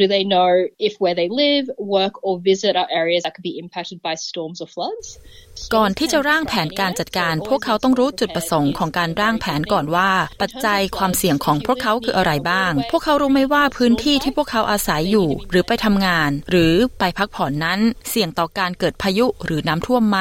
[0.01, 0.51] Do they know
[0.87, 1.65] if where they live,
[1.97, 5.07] work, or visit are areas that could be impacted by storms or floods?
[5.75, 10.09] ก่อนที่จะร่างแผนการจัดการ พวกเขาต้องรู้จุดประสงค์ของการร่างแผนก่อนว่า
[10.41, 17.79] ปัจจัยความเสี่ยงของพวกเขาคืออะไรบ้าง พวกเขารู้ไหมว่าพื้นที่ที่พวกเขาอาศัยอยู่ หรือไปทำงาน หรือไปพักผ่อนนั้น
[18.09, 20.19] เสี่ยงต่อการเกิดพายุหรือน้ำท่วมไหม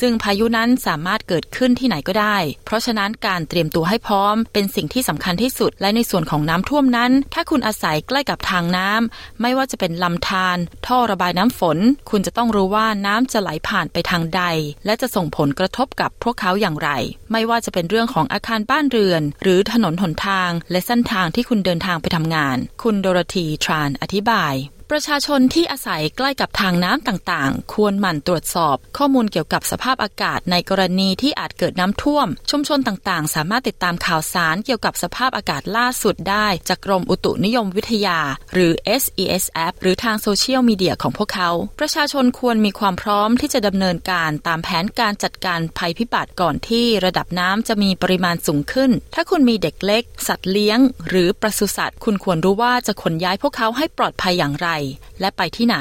[0.00, 11.78] ซึ่งพายุนั้นสามารถเกิดขึ้นที่ไหนก็ได้ เพราะฉะนั้นการเตรียมตัวให้พร้อม เป็นสิ่งที่สำคัญที่สุด และในส่วนของน้ำท่วมนั้น ถ้าคุณอาศัยใกล้กับทางน้ำไม่ว่าจะเป็นลำธารท่อระบายน้ำฝน
[12.10, 14.42] คุณจะต้องรู้ว่าน้ำจะไหลผ่านไปทางใด
[14.84, 16.90] และจะส่งผลกระทบกับพวกเขาอย่างไร
[17.32, 24.54] ไม่ว่าจะเป็นเรื่องของอาคารบ้านเรือน หรือถนนหนทาง และเส้นทางที่คุณเดินทางไปทำงาน คุณโดรธีทรานอธิบาย
[24.92, 38.18] ประชาชนที่อาศัยใกล้กับทางน้ำต่างๆ ควรหมั่นตรวจสอบ ข้อมูลเกี่ยวกับสภาพอากาศในกรณีที่อาจเกิดน้ำท่วม ชุมชนต่างๆ สามารถติดตามข่าวสารเกี่ยวกับสภาพอากาศล่าสุดได้จากกรมอุตุนิยมวิทยา
[38.52, 38.72] หรือ
[39.02, 54.68] SES App หรือทางโซเชียลมีเดียของพวกเขา ประชาชนควรมีความพร้อมที่จะดำเนินการตามแผนการจัดการภัยพิบัติก่อนที่ระดับน้ำจะมีปริมาณสูงขึ้น ถ้าคุณมีเด็กเล็ก สัตว์เลี้ยง หรือปศุสัตว์ คุณควรรู้ว่าจะขนย้ายพวกเขาให้ปลอดภัยอย่างไร
[55.20, 55.76] และไปที่ไหน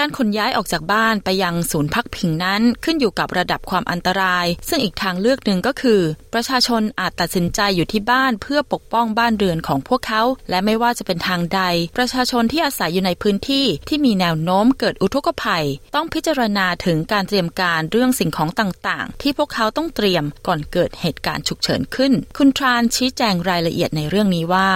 [0.00, 6.00] การขนย้ายออกจากบ้านไปยังศูนย์พักพิงนั้นขึ้นอยู่กับระดับความอันตราย ซึ่งอีกทางเลือกหนึ่งก็คือ
[6.34, 11.62] ประชาชนอาจตัดสินใจอยู่ที่บ้านเพื่อปกป้องบ้านเรือนของพวกเขา และไม่ว่าจะเป็นทางใด
[11.96, 24.70] ประชาชนที่อาศัยอยู่ในพื้นที่ที่มีแนวโน้มเกิดอุทกภัย ต้องพิจารณาถึงการเตรียมการเรื่องสิ่งของต่างๆ ที่พวกเขาต้องเตรียมก่อนเกิดเหตุการณ์ฉุกเฉินขึ้น คุณทรานชี้แจงรายละเอียดในเรื่องนี้ว่า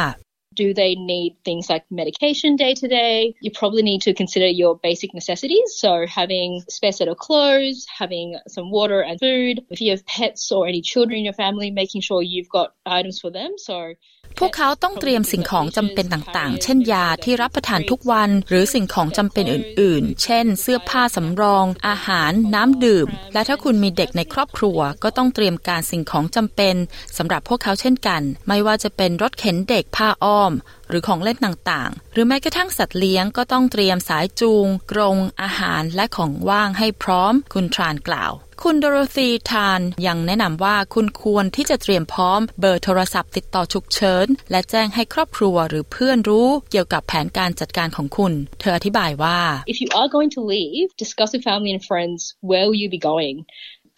[0.54, 3.34] Do they need things like medication day to day?
[3.40, 5.74] You probably need to consider your basic necessities.
[5.76, 9.64] So having a spare set of clothes, having some water and food.
[9.70, 13.20] If you have pets or any children in your family, making sure you've got items
[13.20, 13.54] for them.
[13.58, 13.94] So
[14.38, 26.74] พวกเขาต้องเตรียมสิ่งของจำเป็นต่างๆ เช่นยาที่รับประทานทุกวัน หรือสิ่งของจำเป็นอื่น ๆ เช่น เสื้อผ้าสำรอง อาหาร น้ำดื่ม และถ้าคุณมีเด็กในครอบครัว ก็ต้องเตรียมการสิ่งของจำเป็น
[27.16, 30.52] สำหรับพวกเขาเช่นกัน ไม่ว่าจะเป็นรถเข็นเด็กผ้าอ้อม
[30.88, 38.32] หรือของเล่นต่างๆ หรือแม้กระทั่งสัตว์เลี้ยงก็ต้องเตรียมสายจูง กรง อาหารและของว่างให้พร้อม คุณทรานกล่าว
[38.64, 49.38] คุณโดโรธีทานยังแนะนำว่าคุณควรที่จะเตรียมพร้อมเบอร์โทรศัพท์ติดต่อฉุกเฉิน และแจ้งให้ครอบครัวหรือเพื่อนรู้เกี่ยวกับแผนการจัดการของคุณ เธออธิบายว่า
[49.72, 53.02] If you are going to leave, discuss with family and friends where will you be
[53.10, 53.36] going.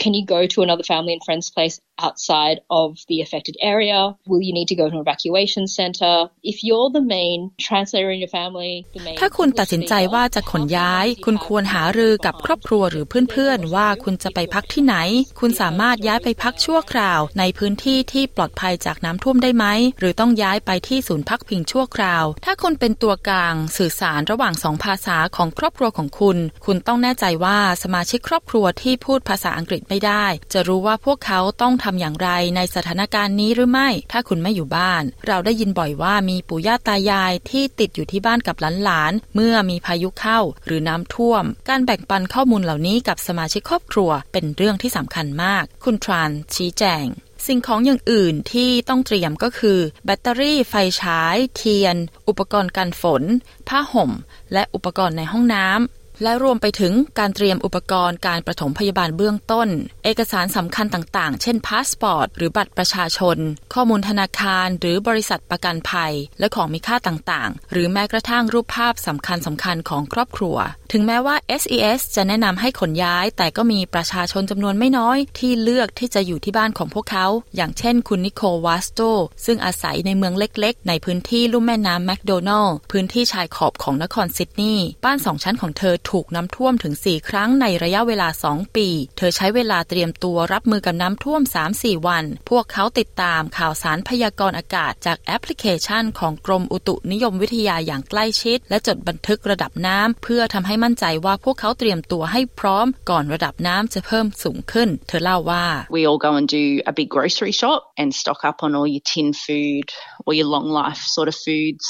[0.03, 3.99] Can you go to another family and friends place outside of the affected area?
[4.31, 6.15] Will you need to go to an evacuation center?
[6.53, 14.97] If you're the main translator in your family, the main ถ้าคุณตัดสินใจว่าจะขนย้าย คุณควรหารือกับครอบครัวหรือเพื่อนๆ ว่าคุณจะไปพักที่ไหน
[15.41, 19.67] คุณสามารถย้ายไปพักชั่วคราว ในพื้นที่ที่ปลอดภัยจากน้ำท่วมได้ไหม
[19.99, 26.37] หรือต้องย้ายไปที่ศูนย์พักพิงชั่วคราว ถ้าคุณเป็นตัวกลางสื่อสารระหว่างสองภาษาของครอบครัวของคุณ
[26.67, 47.05] คุณต้องแน่ใจว่าสมาชิกครอบครัวที่พูดภาษาอังกฤษไม่ได้ จะรู้ว่าพวกเขาต้องทำอย่างไรในสถานการณ์นี้หรือไม่ ถ้าคุณไม่อยู่บ้าน เราได้ยินบ่อยว่ามีปู่ย่าตายายที่ติดอยู่ที่บ้านกับหลานๆเมื่อมีพายุเข้าหรือน้ำท่วม การแบ่งปันข้อมูลเหล่านี้กับสมาชิกครอบครัว เป็นเรื่องที่สำคัญมาก คุณทรานชี้แจง
[47.47, 51.97] สิ่งของอย่างอื่นที่ต้องเตรียมก็คือ แบตเตอรี่ไฟฉาย เทียน
[52.29, 53.23] อุปกรณ์กันฝน
[53.69, 54.11] ผ้าห่ม
[54.53, 59.69] และอุปกรณ์ในห้องน้ำ และรวมไปถึงการเตรียมอุปกรณ์การประถมพยาบาลเบื้องต้น
[60.05, 63.39] เอกสารสำคัญต่างๆ เช่นพาสปอร์ต หรือบัตรประชาชน
[63.75, 70.57] ข้อมูลธนาคาร หรือบริษัทประกันภัย และของมีค่าต่างๆ หรือแม้กระทั่งรูปภาพสำคัญสำคัญของครอบครัว
[70.93, 79.01] ถึงแม้ว่า SES จะแนะนำให้ขนย้าย แต่ก็มีประชาชนจำนวนไม่น้อยที่เลือกที่จะอยู่ที่บ้านของพวกเขา อย่างเช่นคุณนิโคลวาสโต
[79.45, 91.43] ซึ่งอาศัยในเมืองเล็กๆ ในพื้นที่ลุ่มแม่น้ำแมคโดนัลล์พื้นที่ชายขอบของนครซิดนีย์บ้านสองชั้นของเธอถูกน้ำท่วมถึง 4 ครั้งในระยะเวลา 2 ปี เธอใช้เวลาเตรียมตัวรับมือกับน้ำท่วม
[91.75, 108.09] 3-4 วัน พวกเขาติดตามข่าวสารพยากรณ์อากาศจากแอปพลิเคชันของกรมอุตุนิยมวิทยาอย่างใกล้ชิด และจดบันทึกระดับน้ำเพื่อทำให้มั่นใจว่าพวกเขาเตรียมตัวให้พร้อมก่อนระดับน้ำจะเพิ่มสูงขึ้น เธอเล่าว่า We all go and do a big grocery shop and
[108.23, 109.89] stock up on all your tin food
[110.27, 111.87] or your long life sort of foods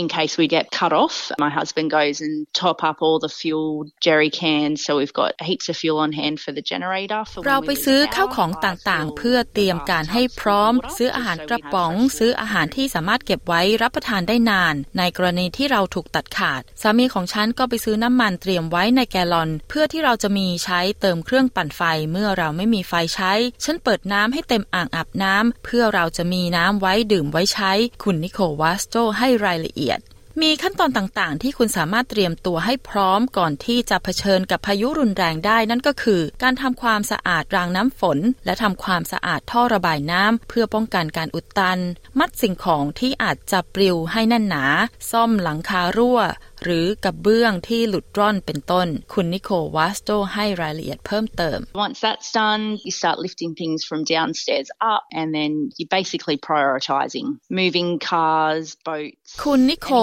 [0.00, 1.30] in case we get cut off.
[1.38, 5.68] My husband goes and top up all the fuel jerry cans, so we've got heaps
[5.68, 7.20] of fuel on hand for the generator.
[7.30, 23.32] For เราไปซื้อข้าวของต่างๆ เพื่อเตรียมการให้พร้อม ซื้ออาหารกระป๋อง ซื้ออาหารที่สามารถเก็บไว้รับประทานได้นาน ในกรณีที่เราถูกตัดขาด สามีของฉันก็ไปซื้อน้ำมันเตรียมไว้ในแกลลอน เพื่อที่เราจะมีใช้เติมเครื่องปั่นไฟเมื่อเราไม่มีไฟใช้
[23.64, 29.71] ฉันเปิดน้ำให้เต็มอ่างอาบน้ำเพื่อเราจะมีน้ำไว้ดื่มไว้ใช้ คุณนิโคลวัสโตให้รายละเอียด
[30.42, 41.80] มีขั้นตอนต่างๆ ที่คุณสามารถเตรียมตัวให้พร้อมก่อนที่จะเผชิญกับพายุรุนแรงได้นั่นก็คือ การทำความสะอาดรางน้ำฝน และทำความสะอาดท่อระบายน้ำเพื่อป้องกันการอุดตัน
[42.18, 44.64] มัดสิ่งของที่อาจจะปลิวให้แน่นหนา
[45.10, 46.20] ซ่อมหลังคารั่ว
[46.64, 56.38] หรือกระเบื้องที่หลุดร่อนเป็นต้น คุณนิโคลวัสโตให้รายละเอียดเพิ่มเติม Once that's done, you start lifting things from downstairs up, and then you're basically
[56.50, 57.26] prioritising
[57.62, 59.21] moving cars, boats.
[59.40, 59.94] คุณนิโคล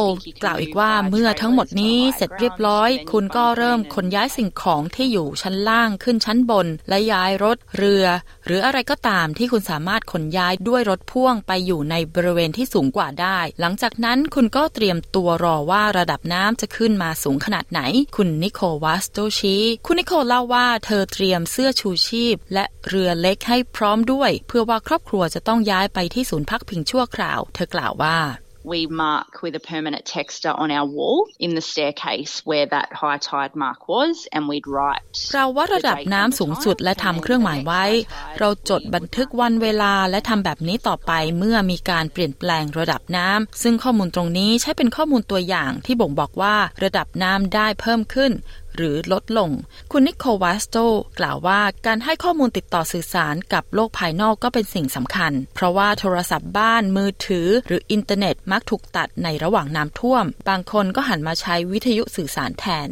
[0.44, 8.06] กล่าวอีกว่าเมื่อทั้งหมดนี้เสร็จเรียบร้อย คุณก็เริ่มขนย้ายสิ่งของที่อยู่ชั้นล่างขึ้นชั้นบน และย้ายรถเรือ
[8.46, 17.82] หรืออะไรก็ตามที่คุณสามารถขนย้ายด้วยรถพ่วงไปอยู่ในบริเวณที่สูงกว่าได้ หลังจากนั้นคุณก็เตรียมตัวรอว่าระดับน้ำจะขึ้นมาสูงขนาดไหน
[18.16, 28.18] คุณนิโคลวัสโตชีคุณนิโคลเล่าว่าเธอเตรียมเสื้อชูชีพ และเรือเล็กให้พร้อมด้วย เพื่อว่าครอบครัวจะต้องย้ายไปที่ศูนย์พักพิงชั่วคราว เธอกล่าวว่า
[28.64, 33.18] We mark with a permanent texter on our wall in the staircase where that high
[33.18, 35.02] tide mark was, and we'd write.
[35.34, 37.84] เราวัดระดับน้ำสูงสุดและทำเครื่องหมายไว้
[38.40, 48.32] เราจดบันทึกวันเวลาและทำแบบนี้ต่อไปเมื่อมีการเปลี่ยนแปลงระดับน้ำซึ่งข้อมูลตรงนี้ใช้เป็นข้อมูลตัวอย่างที่บ่งบอกว่าระดับน้ำได้เพิ่มขึ้น
[48.80, 49.50] หรือลดลง
[49.92, 50.78] คุณนิโควัสโต
[51.20, 62.90] กล่าวว่าการให้ข้อมูลติดต่อสื่อสารกับโลกภายนอกก็เป็นสิ่งสำคัญ เพราะว่าโทรศัพท์บ้านมือถือ หรืออินเทอร์เน็ตมักถูกตัดในระหว่างน้ำท่วม บางคนก็หันมาใช้วิทยุสื่อสารแทน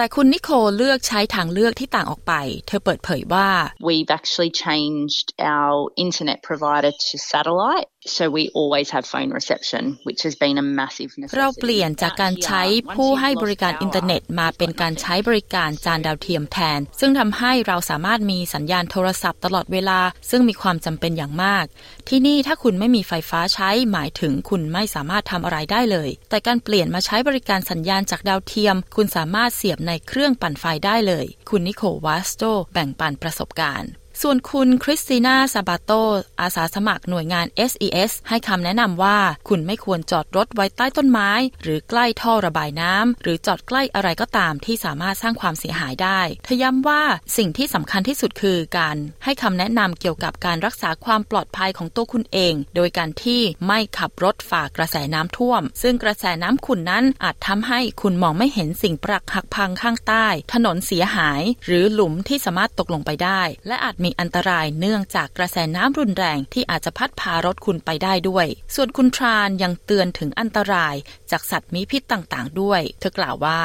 [0.00, 2.32] แต่คุณนิโคเลือกใช้ทางเลือกที่ต่างออกไป
[2.66, 3.48] เธอเปิดเผยว่า
[3.88, 10.20] We've actually changed our internet provider to satellite, so we always have phone reception, which
[10.26, 11.60] has been a massive เรา necessity.
[11.60, 12.62] เปลี่ยนจากการใช้
[12.96, 21.64] ผู้ให้บริการอินเทอร์เน็ตมาเป็นการใช้บริการจานดาวเทียมแทน ซึ่งทำให้เราสามารถมีสัญญาณโทรศัพท์ตลอดเวลา ซึ่งมีความจำเป็นอย่างมาก
[22.08, 32.42] ที่นี่ถ้าคุณไม่มีไฟฟ้าใช้หมายถึงคุณไม่สามารถทำอะไรได้เลย แต่การเปลี่ยนมาใช้บริการสัญญาณจากดาวเทียม คุณสามารถเสียบในเครื่องปั่นไฟได้เลย คุณนิโคลวัสโต
[32.72, 33.90] แบ่งปันประสบการณ์
[34.22, 35.92] ส่วนคุณคริสติน่าซาบาโต
[36.40, 41.30] อาสาสมัครหน่วยงาน SES ให้คำแนะนำว่า คุณไม่ควรจอดรถไว้ใต้ต้นไม้
[41.62, 47.02] หรือใกล้ท่อระบายน้ำ หรือจอดใกล้อะไรก็ตามที่สามารถสร้างความเสียหายได้เธอย้ำว่า
[47.36, 70.94] สิ่งที่สำคัญที่สุดคือการให้คำแนะนำเกี่ยวกับการรักษาความปลอดภัยของตัวคุณเอง โดยการที่ไม่ขับรถฝ่ากระแสน้ำท่วม ซึ่งกระแสน้ำขุ่นนั้นอาจทำให้คุณมองไม่เห็นสิ่งปรักหักพังข้างใต้ ถนนเสียหาย หรือหลุมที่สามารถตกลงไปได้ และอาจมีอันตรายเนื่องจากกระแสน้ำรุนแรงที่อาจจะพัดพารถคุณไปได้ด้วย ส่วนคุณทรานยังเตือนถึงอันตราย
[71.30, 73.62] จากสัตว์มีพิษต่างๆ ด้วย เธอกล่าวว่า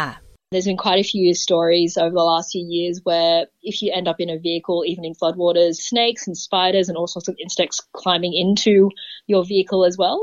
[0.52, 4.08] There's been quite a few stories over the last few years where if you end
[4.12, 7.78] up in a vehicle, even in floodwaters, snakes and spiders and all sorts of insects
[8.02, 8.74] climbing into
[9.32, 10.20] your vehicle as well.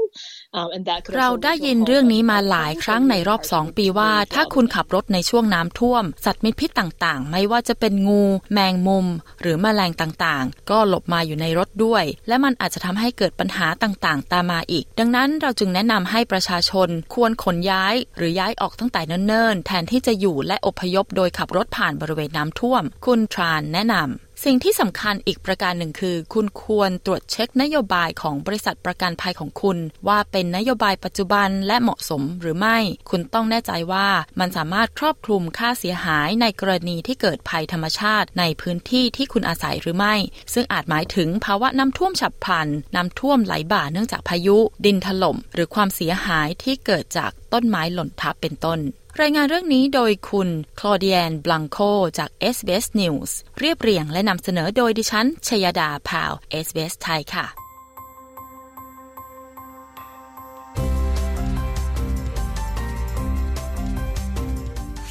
[0.59, 8.23] Um, and that could เราได้ยินเรื่องนี้มาหลายครั้งในรอบสองปีว่า ถ้าคุณขับรถในช่วงน้ำท่วม สัตว์มีพิษต่างๆ ไม่ว่าจะเป็นงู
[8.53, 9.07] แมงมุม
[9.41, 32.79] หรือแมลงต่างๆ ก็หลบมาอยู่ในรถด้วย และมันอาจจะทำให้เกิดปัญหาต่างๆ ตามมาอีก ดังนั้นเราจึงแนะนำให้ประชาชนควรขนย้ายหรือย้ายออกตั้งแต่เนิ่นๆ แทนที่จะอยู่และอพยพโดยขับรถผ่านบริเวณน้ำท่วม คุณทรานแนะนำสิ่งที่สำคัญอีกประการหนึ่งคือ คุณควรตรวจเช็คนโยบายของบริษัทประกันภัยของคุณ ว่าเป็นนโยบายปัจจุบันและเหมาะสมหรือไม่
[33.11, 34.09] คุณต้องแน่ใจว่า
[34.41, 40.15] มันสามารถครอบคลุมค่าเสียหายในกรณีที่เกิดภัยธรรมชาติในพื้นที่ที่คุณอาศัยหรือไม่
[40.53, 48.81] ซึ่งอาจหมายถึงภาวะน้ำท่วมฉับพลันน้ำท่วมไหลบ่าเนื่องจากพายุ ดินถล่ม หรือความเสียหายที่เกิดจากต้นไม้หล่นทับเป็นต้น
[49.21, 50.49] รายงานเรื่องนี้โดยคุณ
[50.81, 51.79] คลอเดียนบลังโค
[52.19, 56.33] จาก SBS News เรียบเรียงและนำเสนอโดยดิฉันชยดาพาว
[56.65, 57.47] SBS ไทยค่ะ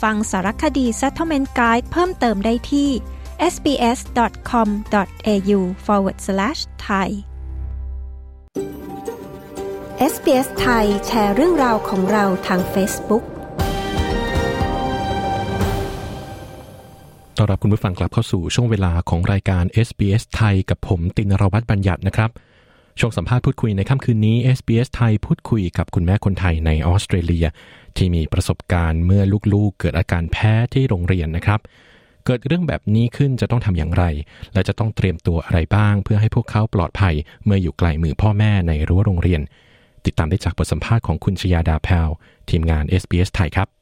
[0.02, 2.90] ฟังสารคดี Settlement Guide เพิ่มเติมได้ที่
[3.54, 7.10] sbs.com.au forward slash thai
[10.12, 13.24] SBS ไทยแชร์เรื่องราวของเราทาง Facebook
[17.42, 22.30] ต้อนรับคุณผู้ฟังกลับเข้าสู่ช่วงเวลาของรายการ SBS ไทยกับผมตินรวัตรบัญญัตินะครับ
[23.00, 27.46] ช่วงสัมภาษณ์พูดคุยในค่ำคืนนี้ SBS ไทยพูดคุยกับคุณแม่คนไทยในออสเตรเลีย
[27.98, 29.24] ที่มีประสบการณ์เมื่อ
[29.54, 31.60] ลูกๆ เกิดอาการแพ้ที่โรงเรียนนะครับ
[32.26, 34.04] เกิดเรื่องแบบนี้ขึ้นจะต้องทำอย่างไร
[34.54, 39.42] และจะต้องเตรียมตัวอะไรบ้าง เพื่อให้พวกเขาปลอดภัย เมื่ออยู่ไกลมือพ่อแม่ในรั้วโรงเรียน
[40.06, 42.10] ติดตามได้จากบทสัมภาษณ์ของคุณชยาดาแพล
[42.50, 43.79] ทีมงาน SBS ไทยครับ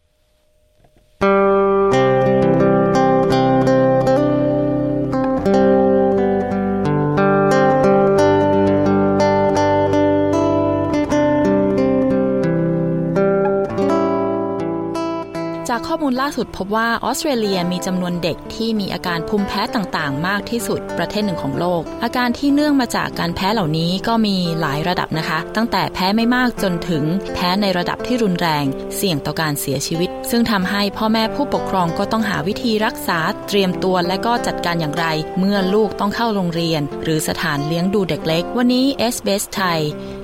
[15.87, 35.05] ข้อมูลล่าสุดพบว่าออสเตรเลียมีจำนวนเด็กที่มีอาการภูมิแพ้ต่างๆ มากที่สุดประเทศหนึ่งของโลก อาการที่เนื่องมาจากการแพ้เหล่านี้ก็มีหลายระดับนะคะ ตั้งแต่แพ้ไม่มากจนถึงแพ้ในระดับที่รุนแรง เสี่ยงต่อการเสียชีวิต ซึ่งทำให้พ่อแม่ผู้ปกครองก็ต้องหาวิธีรักษาเตรียมตัวและก็จัดการอย่างไร
[35.39, 39.79] เมื่อลูกต้องเข้าโรงเรียน หรือสถานเลี้ยงดูเด็กเล็ก วันนี้ s อ s ไทย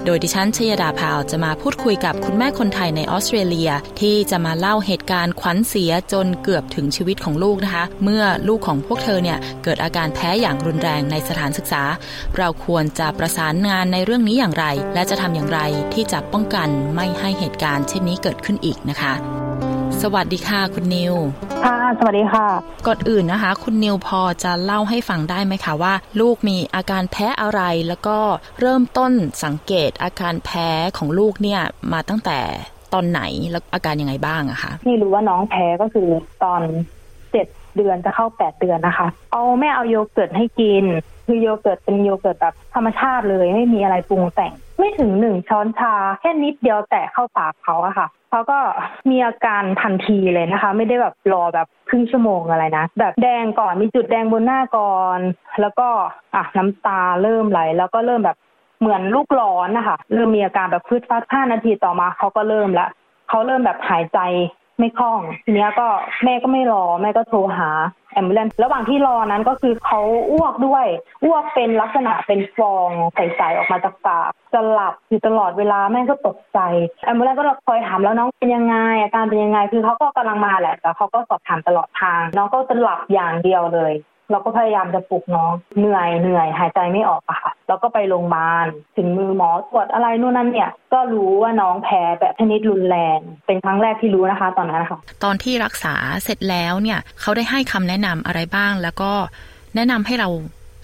[0.05, 11.83] โดยดิฉันชยดาพาวจะมาพูดคุยกับคุณแม่คนไทยในออสเตรเลีย ที่จะมาเล่าเหตุการณ์ขวัญเสียจนเกือบถึงชีวิตของลูกนะคะ เมื่อลูกของพวกเธอเนี่ยเกิดอาการแพ้อย่างรุนแรงในสถานศึกษา
[12.37, 15.59] เราควรจะประสานงานในเรื่องนี้อย่างไร และจะทำอย่างไร
[15.93, 19.13] ที่จะป้องกันไม่ให้เหตุการณ์เช่นนี้เกิดขึ้นอีกนะคะ
[20.03, 21.13] สวัสดีค่ะ คุณนิว
[21.63, 22.47] ค่ะ สวัสดีค่ะ
[22.87, 28.17] ก่อนอื่นนะคะ คุณนิวพอจะเล่าให้ฟังได้ไหมคะว่า ลูกมีอาการแพ้อะไรแล้วก็
[28.59, 29.11] เริ่มต้น
[29.43, 31.61] สังเกตอาการแพ้ของลูกเนี่ย
[31.93, 32.39] มาตั้งแต่
[32.93, 36.09] ตอนไหนแล้วอาการยังไงบ้างอะคะที่รู้ว่าน้องแพ้ก็คือ
[36.43, 36.61] ตอน
[37.31, 40.83] เจ็ดเดือนจะเข้าแปดเดือนนะคะ เอาแม่เอาโยเกิร์ตให้กิน
[41.27, 48.59] คือโยเกิร์ตเป็นโยเกิร์ตแบบธรรมชาติเลยไม่มีอะไรปรุงแต่ง ไม่ถึงหนึ่งช้อนชา แค่นิดเดียวแตะเข้าปากเขาอะค่ะเขาก็
[49.09, 55.19] มีอาการทันทีเลยนะคะ ไม่ได้แบบรอแบบครึ่งชั่วโมงอะไรนะ แบบแดงก่อนมีจุดแดงบนหน้าก่อน
[55.61, 55.87] แล้วก็
[56.35, 58.37] อะน้ำตาเริ่มไหล แล้วก็เริ่มแบบ
[58.79, 62.87] เหมือนลูกร้อนนะคะเริ่มมีอาการแบบพืดฟัดห้านาทีต่อมาเขาก็เริ่มละ
[63.29, 64.19] เขาเริ่มแบบหายใจ
[64.79, 65.87] ไม่คล่องทีนี้ก็
[66.23, 67.69] แม่ก็ไม่รอแม่ก็โทรหา
[68.13, 70.85] แอมบูเลนระหว่างที่รอนั้นก็คือเขาอ้วกด้วย
[71.25, 76.59] อ้วกเป็นลักษณะเป็นฟองใสๆออกมาจากปากจะหลับอยู่ตลอดเวลาแม่ก็ตกใจ
[77.05, 83.93] แอมบูเลนก็คอยถามแล้วน้องเป็นยังไง อาการเป็นยังไง คือเขาก็กำลังมาแหละแต่เขาก็สอบถามตลอดทาง น้องก็จะหลับอย่างเดียวเลย
[84.33, 88.65] เราก็พยายามจะปลุกน้องเหนื่อยเหนื่อยหายใจไม่ออกอะค่ะแล้วก็ไปโรงพยาบาล
[88.97, 99.11] ถึงมือหมอตรวจอะไรนู่นนั่นเนี่ย ก็รู้ว่าน้องแพ้แบบชนิดรุนแรง เป็นครั้งแรกที่รู้นะคะ ตอนนั้นนะคะตอนที่รักษาเสร็จแล้วเนี่ยเขาได้ให้คำแนะนำอะไรบ้าง แล้วก็
[99.75, 100.29] แนะนำให้เรา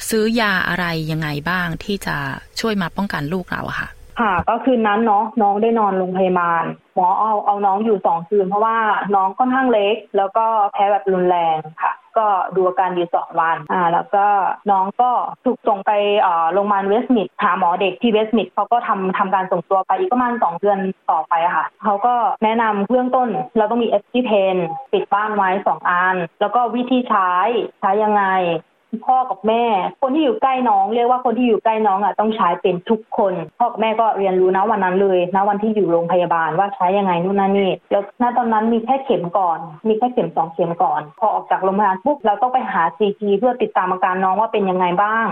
[0.09, 2.15] ซื้อยาอะไรยังไงบ้างที่จะ
[2.59, 6.63] ช่วยมาป้องกันลูกเราอะค่ะค่ะก็คืนนั้นเนาะน้องได้นอนโรงพยาบาล
[6.95, 8.77] หมอเอาเอาน้องอยู่สองคืน เพราะว่า
[9.15, 14.25] น้องค่อนข้างเล็ก แล้วก็แพ้แบบรุนแรงค่ะ ก็ดูอาการอยู่สองวันอ่าแล้วก็
[14.71, 15.12] น้องก็
[15.45, 15.91] ถูกส่งไป
[16.25, 20.77] อ่าโรงพยาบาลเวสต์มิดหาหมอเด็กที่เวสต์มิดเขาก็ทำทำการส่งตัวไปอีกประมาณสองเดือน
[21.12, 24.58] ต่อไปอะค่ะเขาก็แนะนำเบื้องต้นเราต้องมีเอสจีเพน
[24.93, 27.32] ปิดบ้านไว้สองอันแล้วก็วิธีใช้
[27.82, 28.23] ใช้ยังไง
[29.06, 29.63] พ่อกับแม่
[30.02, 45.28] คนที่อยู่ใกล้น้อง เรียกว่าคนที่อยู่ใกล้น้องอะต้องใช้เป็นทุกคน พ่อกับแม่ก็เรียนรู้นะวันนั้นเลยนะวันที่อยู่โรงพยาบาลว่าใช้ยังไงนู่นนั่นนี่แล้วณตอนนั้นมีแค่เข็มก่อน มีแค่เข็มสองเข็มก่อน พอออกจากโรงพยาบาลปุ๊บเราต้องไปหาซีจีเพื่อติดตามอาการน้องว่าเป็นยังไงบ้าง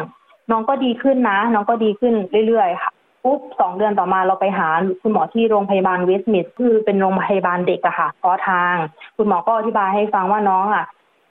[0.52, 2.14] น้องก็ดีขึ้นนะ น้องก็ดีขึ้น
[2.48, 2.92] เรื่อยๆค่ะ
[3.24, 4.68] ปุ๊บสองเดือนต่อมาเราไปหา
[5.02, 8.74] คุณหมอที่โรงพยาบาลเวสต์มิดคือเป็นโรงพยาบาลเด็กอะค่ะขอทาง
[9.18, 10.86] คุณหมอก็อธิบายให้ฟังว่าน้องอะ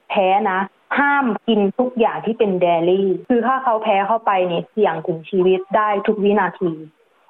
[0.09, 0.59] แพ้นะ
[0.99, 6.71] ห้ามกินทุกอย่างที่เป็นเดลี่ คือถ้าเขาแพ้เข้าไปเนี่ยเสี่ยงถึงชีวิตได้ทุกวินาที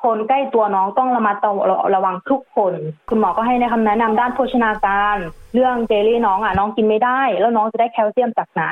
[0.03, 1.35] คนใกล้ตัวน้องต้องระมัด
[1.95, 2.73] ระวังทุกคน
[3.09, 5.17] คุณหมอก็ให้ในคำแนะนำด้านโภชนาการ
[5.53, 8.63] เรื่องเจลลี่น้องอะน้องกินไม่ได้ แล้วน้องจะได้แคลเซียมจากไหน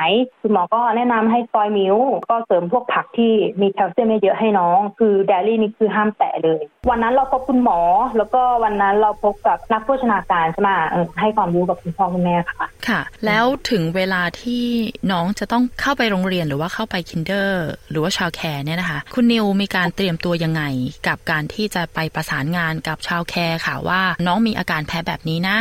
[0.42, 1.96] คุณหมอก็แนะนำให้ soy milk
[2.30, 7.80] ก็เสริมพวกผักที่มีแคลเซียมเยอะให้น้อง คือ dairy นี่คือห้ามแตะเลย วันนั้นเราพบคุณหมอ
[8.16, 10.70] แล้วก็วันนั้นเราพบกับนักโภชนาการใช่ไหม
[11.20, 14.64] ให้ความรู้กับคุณพ่อคุณแม่ค่ะ ค่ะ แล้วถึงเวลาที่
[15.12, 20.62] น้องจะต้องเข้าไปโรงเรียนหรือว่าเข้าไป kinder หรือว่า childcare เนี่ยนะคะคุณนิวมีการเตรียมตัวยังไง
[21.08, 25.58] กับการที่จะไปประสานงานกับ childcare ค่ะว่า น้องมีอาการแพ้แบบนี้นะ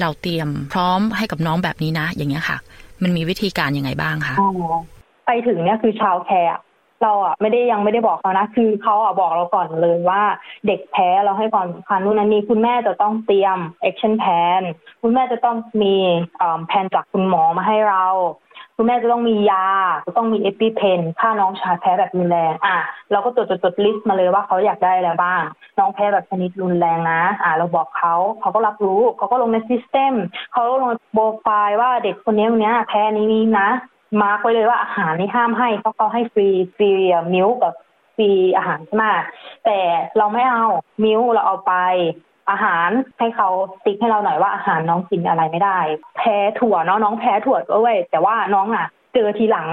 [0.00, 2.58] เราเตรียมพร้อมให้กับน้องแบบนี้นะ อย่างเงี้ยค่ะ
[3.02, 4.34] มันมีวิธีการยังไงบ้างคะ
[5.26, 6.50] ไปถึงเนี่ยคือ childcare
[7.02, 10.22] เราอะไม่ได้ยังไม่ได้บอกเขานะ คือเขาอะบอกเราก่อนเลยว่า
[10.66, 14.62] เด็กแพ้เราให้ความสำคัญนู่นนั่นนี่คุณแม่จะต้องเตรียม action plan
[15.02, 15.94] คุณแม่จะต้องมี
[16.66, 18.04] แผนจากคุณหมอมาให้เรา
[18.78, 19.64] คุณแม่จะต้องมียา
[20.06, 22.76] จะต้องมี EpiPen ค่ะน้องชาแพ้แบบรุนแรง อะ
[23.12, 25.40] เราก็จดจดจด list มาเลยว่าเขาอยากได้อะไรบ้าง
[25.78, 30.14] น้องแพ้แบบชนิดรุนแรงนะ อะ เราบอกเขา เขาก็รับรู้ เขาก็ลงใน system
[30.52, 33.68] เขาก็ลงโปรไฟล์ว่าเด็กคนนี้คนนี้แพ้นี้นี้นะ
[34.22, 36.90] mark ไว้เลยว่าอาหารนี่ห้ามให้เขาะเขาให้ฟรีฟรี
[37.34, 37.72] milk กับ
[38.16, 39.04] ฟรีอาหารใช่ไหม
[39.64, 39.78] แต่
[40.16, 40.64] เราไม่เอา
[41.04, 41.74] milk เราเอาไป
[42.50, 42.88] อาหาร
[43.18, 43.48] ให้เขา
[43.84, 45.78] ติ๊กให้เราหน่อยว่าอาหารน้องกินอะไรไม่ได้
[46.16, 49.68] แพ้ถั่วเนาะน้องแพ้ถั่วก็เว้ยแต่ว่าน้องอะ เจอทีหลัง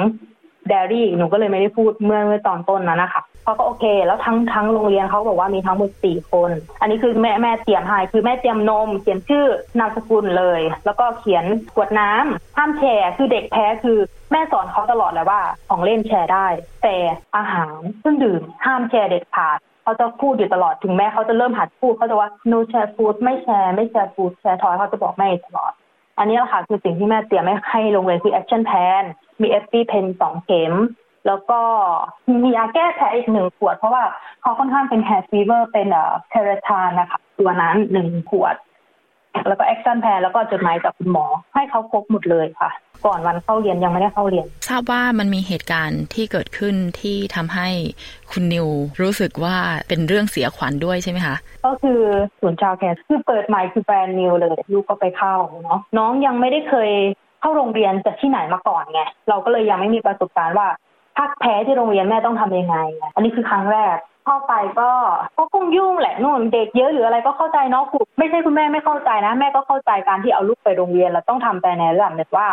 [0.70, 6.52] เดรี่หนูก็เลยไม่ได้พูดเมื่อเมื่อตอนต้นนั้นนะคะเขาก็โอเค แล้วทั้งทั้งโรงเรียนเขาบอกว่ามีทั้งหมดสี่คน
[6.82, 9.46] อันนี้คือแม่แม่เตรียมให้คือแม่เตรียมนม เขียนชื่อ
[9.80, 13.98] นามสกุลเลย แล้วก็เขียนขวดน้ำห้ามแชร์คือเด็กแพ้คือ
[14.32, 16.48] แม่สอนเขาตลอดเลยว่าของเล่นแชร์ได้
[16.84, 16.96] แต่
[17.36, 25.72] อาหารเครื่องดื่มห้ามแชร์เด็ดขาด เขาจะพูดอยู่ตลอดถึงแม้เขาจะเริ่มหัดพูดเขาจะว่า no share food ไม่แชร์ไม่แชร์ food แชร์ทอยเขาจะบอกแม่ตลอด
[26.18, 29.04] อันนี้แหละค่ะคือสิ่งที่แม่เตรียมให้โรงเรียนคือ action plan
[29.42, 30.74] มี FP pen สองเข็ม
[31.28, 31.60] แล้วก็
[32.44, 34.04] มียาแก้แพ้อีกหนึ่งขวด เพราะว่า
[34.42, 38.56] เขาค่อนข้างเป็น hair fever เป็นเอ่อ p e r a t a n นะคะ ตัวนั้นหนึ่งขวด
[39.48, 42.72] แล้วก็ action plan แล้วก็จดหมายจากคุณหมอ ให้เขาครบหมดเลยค่ะ
[43.06, 47.68] ก่อนวันเข้าเรียนยังไม่ได้เข้าเรียน ทราบว่ามันมีเหตุการณ์ที่เกิดขึ้นที่ทำให้
[48.32, 48.68] คุณนิว
[49.02, 49.56] รู้สึกว่า
[49.88, 52.02] เป็นเรื่องเสียขวัญด้วยใช่ไหมคะ ก็คือ
[52.42, 56.92] ศูนย์ชาวแคร์คือเปิดใหม่คือแบรนด์นิวเลยลูกก็ไปเข้าเนาะน้องยังไม่ได้เคย
[57.40, 60.68] เข้าโรงเรียนจากที่ไหนมาก่อนไงเราก็เลยยังไม่มีประสบการณ์ว่า
[61.18, 62.78] ถ้าแพ้ที่โรงเรียนแม่ต้องทำยังไง
[63.16, 64.92] อันนี้คือครั้งแรก เข้าไปก็
[65.38, 72.48] ก็คงยุ่งแหละนู่นเด็กเยอะหรืออะไรก็เข้าใจเนาะครูไม่ใช่คุณแม่ไม่เข้าใจนะ แม่ก็เข้าใจการที่เอาลูกไปโรงเรียนเราต้องทำไปในระดับแบบว่า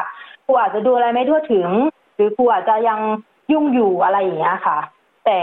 [0.44, 1.68] ครูอาจจะดูอะไรไม่ทั่วถึง
[2.16, 3.00] หรือครูอาจจะยัง
[3.52, 4.78] ยุ่งอยู่อะไรอย่างเงี้ยค่ะ
[5.26, 5.38] แต่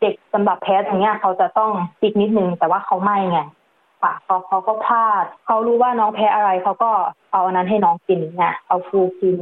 [0.00, 1.70] เด็กสำหรับแพ้อย่างเงี้ยเขาจะต้อง
[2.02, 3.38] ติดนิดนึงแต่ว่าเขาไม่ไง
[4.02, 6.90] ค่ะเขาเขาก็พลาด เขารู้ว่าน้องแพ้อะไรเขาก็
[7.32, 9.36] เอาอันนั้นให้น้องกินไงเอาฟูกิน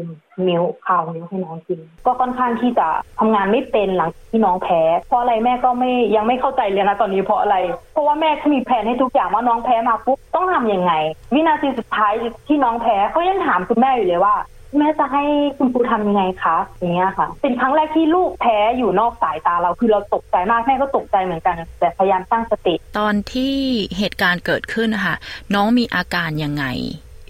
[0.46, 2.88] มิลข้าวมิลให้น้องกิน ก็ค่อนข้างที่จะ
[3.18, 7.56] ทำงานไม่เป็นหลังที่น้องแพ้ เพราะอะไรแม่ก็ไม่ยังไม่เข้าใจเลยนะตอนนี้เพราะอะไร
[7.92, 10.92] เพราะว่าแม่ก็มีแผนให้ทุกอย่างว่าน้องแพ้มาปุ๊บต้องทํำยังไง
[11.34, 12.12] วินาทีสุดท้าย
[12.46, 14.34] ที่น้องแพ้เขายังถามคุณแม่อยู่เลยว่า
[14.78, 15.24] แม่จะให้
[15.58, 23.54] คุณครูทำยังไงคะอย่างเงี้ยค่ะ เป็นครั้งแรกที่ลูกแพ้อยู่นอกสายตาเราคือเราตกใจมากแม่ก็ตกใจเหมือนกัน แต่พยายามตั้งสติ ตอนที่
[23.98, 25.16] เหตุการณ์เกิดขึ้นนะคะ
[25.54, 26.64] น้องมีอาการยังไง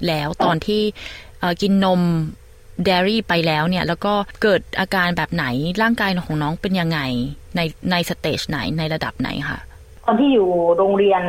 [0.06, 0.82] แล้วตอนที่
[1.62, 2.00] กินนม
[2.84, 5.44] เดรี่ไปแล้วเนี่ย แล้วก็เกิดอาการแบบไหน
[5.82, 7.00] ร่างกายของน้องเป็นยังไง
[7.56, 7.60] ใน
[7.90, 9.58] ในสเตจไหนในระดับไหนคะ
[10.06, 11.22] ตอนที่อยู่โรงเรียน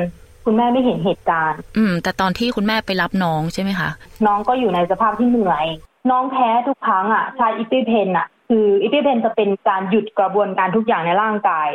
[0.45, 3.89] คุณแม่ไม่เห็นเหตุการณ์ อืม แต่ตอนที่คุณแม่ไปรับน้องใช่ไหมคะ
[4.27, 5.65] น้องก็อยู่ในสภาพที่เหนื่อย
[6.09, 11.69] น้องแพ้ทุกครั้งอะใช้อิปิเพนอะ คืออิปิเพนจะเป็นการหยุดกระบวนการทุกอย่างในร่างกาย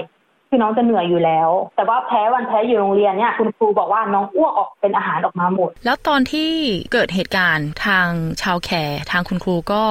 [0.48, 6.50] คือน้องจะเหนื่อยอยู่แล้ว แต่ว่าแพ้วันแพ้อยู่โรงเรียนเนี่ยคุณครูบอกว่าน้องอ้วกออกเป็นอาหารออกมาหมด แล้วตอนที่
[6.92, 8.08] เกิดเหตุการณ์ทาง
[8.42, 9.82] ชาวแคร์ทางคุณครูก็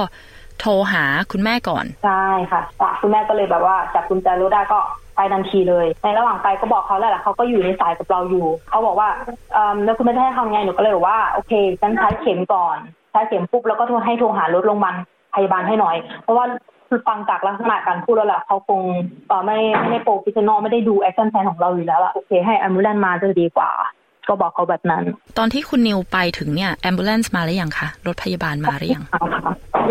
[0.60, 2.60] โทรหาคุณแม่ก่อน ใช่ค่ะ
[3.00, 4.80] คุณแม่ก็เลยแบบว่าจับกุญแจรถได้ก็
[5.16, 9.08] ไปทันทีเลย ในระหว่างไปก็บอกเขาแหละเขาก็อยู่ในสายกับเราอยู่ เขาบอกว่า
[9.52, 12.78] เออแล้วคุณแม่จะให้ทำไงหนูก็เลยบอกว่าโอเคฉันใช้เข็มก่อน
[13.16, 14.94] ใช้เข็มปุ๊บแล้วก็โทรให้โทรหารถโรงพยาบาล
[15.34, 16.44] พยาบาลให้หน่อย เพราะว่า
[16.88, 18.80] คือฟังจากลักษณะการพูดแล้วแหละเขาคง
[19.28, 23.70] เออไม่ไม่ได้ professional ไม่ได้ดู action plan ของเราอยู่แล้วละโอเค ให้ ambulance มาจะดีกว่า
[24.28, 25.04] ก็บอกเขาแบบนั้น
[25.38, 29.04] ตอนที่คุณนิวไปถึงเนี่ย ambulance มาหรือยังคะรถพยาบาลมาหรือยัง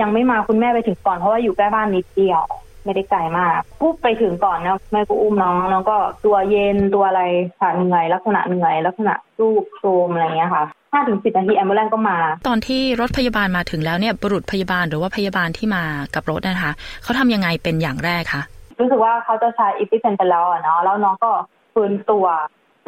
[0.02, 2.44] ยังไม่มาคุณแม่ไปถึงก่อนเพราะว่าอยู่ใกล้บ้านนิดเดียว
[2.84, 7.24] ไม่ได้ไกลมากปุ๊บไปถึงก่อนนะแม่ก็อุ้มน้องน้องก็ตัวเย็นตัวอะไร
[7.60, 10.64] ค่ะเหนื่อยลักษณะเหนื่อยลักษณะรูปโทรมอะไรเงี้ยค่ะ
[10.96, 12.18] ห้าถึงสิบนาทีแอมบูเลนก็มา
[12.48, 15.84] ตอนที่รถพยาบาลมาถึงแล้วเนี่ยบุรุษพยาบาลหรือว่าพยาบาลที่มา
[16.16, 16.72] กับรถนะคะ
[17.04, 18.42] เขาทำยังไงเป็นอย่างแรกคะ
[18.80, 21.32] รู้สึกว่าเขาจะใช้อิปิเพนไปแล้วเนาะแล้วน้องก็
[21.74, 22.26] ฟื้นตัว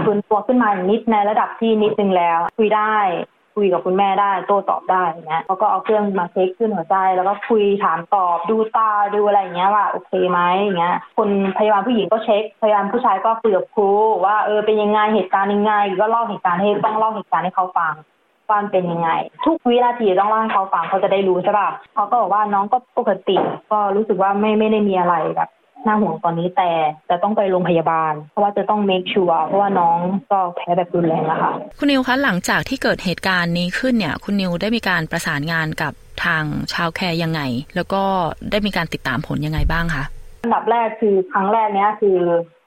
[0.03, 2.95] ฟื้นตัวขึ้นมานิดในระดับที่นิดนึงแล้วคุยได้
[3.57, 13.89] คุยกับคุณแม่ได้โต้ตอบได้เงี้ยเขาก็เอาเครื่องมาเช็คขึ้นหัวใจ แล้วก็คุยถามตอบดูตาดูอะไรอย่างเงี้ยว่าโอเคไหมอย่างเงี้ยคนพยาบาลผู้หญิงก็เช็คพยาบาลผู้ชายก็คุยกับครู
[14.25, 17.93] ว่าเออเป็นยังไงเหตุการณ์ยังไงก็เล่าเหตุการณ์ให้ต้องเล่าเหตุการณ์ให้เขาฟัง
[18.49, 19.09] ว่ามันเป็นยังไง
[19.45, 23.37] ทุกวินาทีต้องเล่าให้เขาฟังเขาจะได้รู้ใช่ป่ะเขาก็บอกว่าน้องก็ปกติ
[23.71, 25.49] ก็รู้สึกว่าไม่ไม่ได้มีอะไรแบบ
[25.85, 26.71] น่าห่วงตอนนี้แต่
[27.09, 29.97] จะต้องไปโรงพยาบาล เพราะว่าจะต้อง make sure เพราะว่าน้อง
[30.31, 35.93] ก็แพ้แบบรุนแรงแล้วค่ะคุณนิวคะหลังจากที่เกิดเหตุการณ์นี้ขึ้นเนี่ย คุณนิวได้มีการประสานงานกับ
[36.25, 37.41] ทางชาวแคร์ยังไง
[37.75, 38.03] แล้วก็
[38.51, 40.03] ได้มีการติดตามผลยังไงบ้างคะ
[40.43, 42.17] อันดับแรกคือครั้งแรกเนี้ยคือ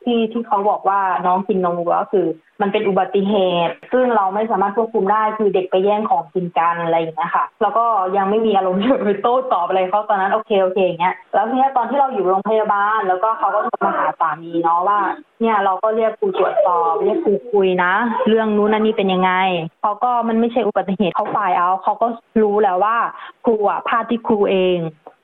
[0.04, 2.26] ที่ที่เขาบอกว่าน้องกินนมวัวก็คือ
[2.62, 3.34] มันเป็นอุบัติเห
[3.66, 7.84] ตุ ซึ่งเราไม่สามารถควบคุมได้คือเด็กไปแย่งของกินกันอะไรอย่างเงี้ยค่ะ แล้วก็
[8.16, 15.00] ยังไม่มีอารมณ์จะไปโต้ตอบอะไรเขาตอนนั้นโอเคโอเคอย่างเงี้ยแล้วทีนี้ตอนที่เราอยู่โรงพยาบาล แล้วก็เขาก็โทรมาหาสามีเนาะว่า
[15.40, 17.92] เนี่ยเราก็เรียกครูตรวจสอบเรียกครูคุยนะ
[18.28, 19.32] เรื่องนู้นนั่นนี่เป็นยังไง
[19.82, 22.06] เขาก็มันไม่ใช่อุบัติเหตุเขาฝ่ายเอาเขาก็
[22.42, 22.96] รู้แล้วว่า
[23.44, 24.78] ครูอะพลาดที่ครูเอง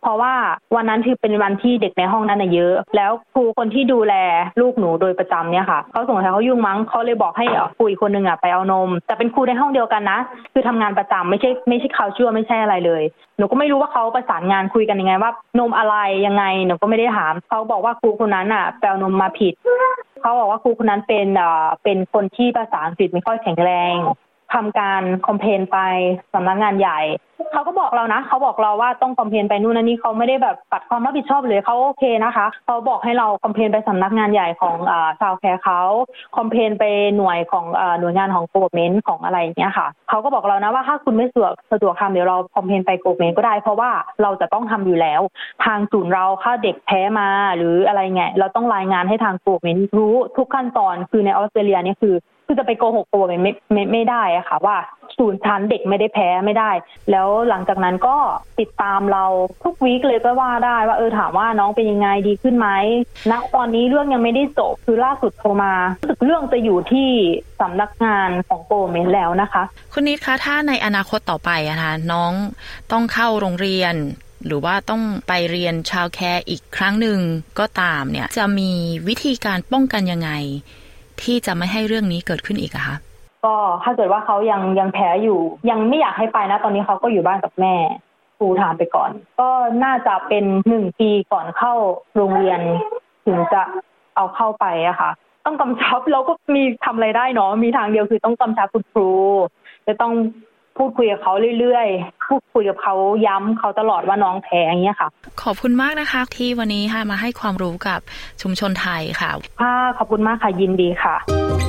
[0.07, 0.35] เพราะว่า
[0.77, 4.15] วันนั้นคือเป็นวันที่เด็กในห้องนั้นเยอะ แล้วครูคนที่ดูแล
[4.61, 7.47] ลูกหนูโดยประจำเนี่ยค่ะเขาสงสัยเขายุ่งมั้งเขาเลยบอกให้
[7.77, 10.19] ครูอีกคนนึงอะไปเอานม แต่เป็นครูในห้องเดียวกันนะ
[10.53, 13.03] คือทำงานประจำไม่ใช่ไม่ใช่เขาชั่วไม่ใช่อะไรเลย
[13.39, 15.97] หนูก็ไม่รู้ว่าเขาประสานงานคุยกันยังไงว่านมอะไร
[16.27, 19.53] ยังไงหนูก็ไม่ได้ถามเขาบอกว่าครูคนนั้นอะแปลนมมาผิด
[20.23, 23.97] เขาบอกว่าครูคนนั้นเป็นอ่าเป็นคนที่ภาษาอังกฤษไม่ค่อยแข็งแรง
[24.55, 25.79] ทำการ complain ไป
[26.35, 27.01] สำนักงานใหญ่
[27.53, 35.81] เขาก็บอกเรานะเขาบอกเราว่าต้อง complain ไปนู่นนั่นนี่เขาไม่ได้แบบปัดความรับผิดชอบเลยเขาโอเคนะคะเขาบอกให้เรา complain ไปสำนักงานใหญ่ของอ่า childcare เขา
[36.37, 36.85] complain ไป
[37.17, 43.91] หน่วยของอ่าหน่วยงานของ government ของอะไรอย่างเงี้ยค่ะเขาก็บอกเรานะว่าถ้าคุณไม่สะดวกสะดวกทำเดี๋ยวเรา complain ไป government ก็ได้ เพราะว่า
[44.23, 45.21] เราจะต้องทำอยู่แล้ว
[45.65, 52.15] ทางศูนย์เราถ้าเด็กแพ้มาหรืออะไรเงี้ยเราต้องรายงานให้ทางโกลเมนต์รู้ทุกขั้นตอนคือในออสเตรเลียนี่คือ
[52.47, 54.77] คือจะไปโกหกตัวไม่ไม่ไม่ได้อะค่ะ ว่า
[55.19, 56.71] ศูนย์ชั้นเด็กไม่ได้แพ้ไม่ได้
[57.11, 58.17] แล้วหลังจากนั้นก็
[58.61, 59.25] ติดตามเรา
[59.65, 62.69] ทุกวีคเลยก็ว่าได้ว่าเออถามว่าน้องเป็นยังไงดีขึ้นไหม
[63.31, 65.73] ณตอนนี้เรื่องยังไม่ได้จบคือล่าสุดโทรมา
[66.03, 67.09] รู้สึกเรื่องจะอยู่ที่
[67.61, 72.33] สำนักงานของโกเมนแล้วนะคะ คุณนิดคะถ้าในอนาคตต่อไปอะคะน้อง
[72.93, 73.95] ต้องเข้าโรงเรียน
[74.47, 77.19] หรือว่าต้องไปเรียนชาวแคร์อีกครั้งหนึ่ง
[77.59, 78.71] ก็ตามเนี่ย จะมี
[79.09, 80.31] วิธีการป้องกันยังไง
[81.23, 82.97] ที่จะไม่ให้เรื่องนี้เกิดขึ้นอีกอะคะ
[83.45, 85.41] ก็ถ้าเกิดว่าเขายังยังแพ้อยู่
[85.71, 87.75] ยังไม่อยากให้ไปนะ ตอนนี้เขาก็อยู่บ้านกับแม่
[88.39, 89.11] ครูถามไปก่อน
[89.41, 89.49] ก็
[89.85, 91.73] น่าจะเป็นหนึ่งปีก่อนเข้า
[92.17, 92.61] โรงเรียน
[93.27, 93.63] ถึงจะ
[94.17, 95.11] เอาเข้าไปอะค่ะ
[95.45, 99.11] ต้องกำชับเราก็มีทำอะไรได้เนาะมีทางเดียวคือต้องกำชับคุณครู
[99.87, 100.13] จะต้อง
[100.77, 102.95] พูดคุยกับเขาเรื่อยๆ พูดคุยกับเขา
[103.27, 105.09] ย้ำเขาตลอดว่าน้องแพ้อย่างเงี้ยค่ะ
[105.43, 108.01] ขอบคุณมากนะคะ ที่วันนี้ค่ะมาให้ความรู้กับ
[108.43, 109.31] ชุมชนไทยค่ะ
[109.63, 111.15] ค่ะขอบคุณมากค่ะยินดีค่ะ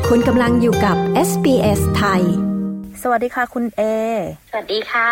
[0.09, 0.97] คุณกำลังอยู่กับ
[1.29, 2.23] SBS ไทย
[3.01, 3.81] สวัสดีค่ะ คุณเอ
[4.51, 5.11] สวัสดีค่ะ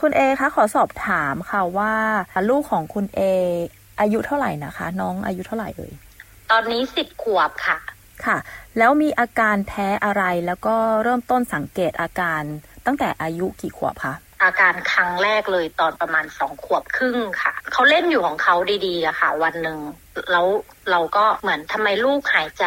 [0.00, 1.94] คุณเอคะขอสอบถามค่ะว่า
[2.50, 3.20] ลูกของคุณเอ
[4.00, 5.92] อายุเท่าไหร่นะคะ น้องอายุเท่าไหร่เอ่ย
[6.50, 7.78] ตอนนี้สิบขวบค่ะ
[8.24, 8.36] ค่ะ
[8.78, 12.42] แล้วมีอาการแพ้อะไรแล้วก็เริ่มต้นสังเกตอาการ
[12.86, 18.54] ตั้งแต่อายุกี่ขวบคะอาการครั้งแรกเลยตอนประมาณสองขวบครึ่งค่ะ เขาเล่นอยู่ของเขา
[18.86, 19.78] ดีๆอะค่ะ วันหนึ่ง
[20.30, 20.46] แล้ว
[20.90, 22.64] เราก็เหมือนทำไมลูกหายใจ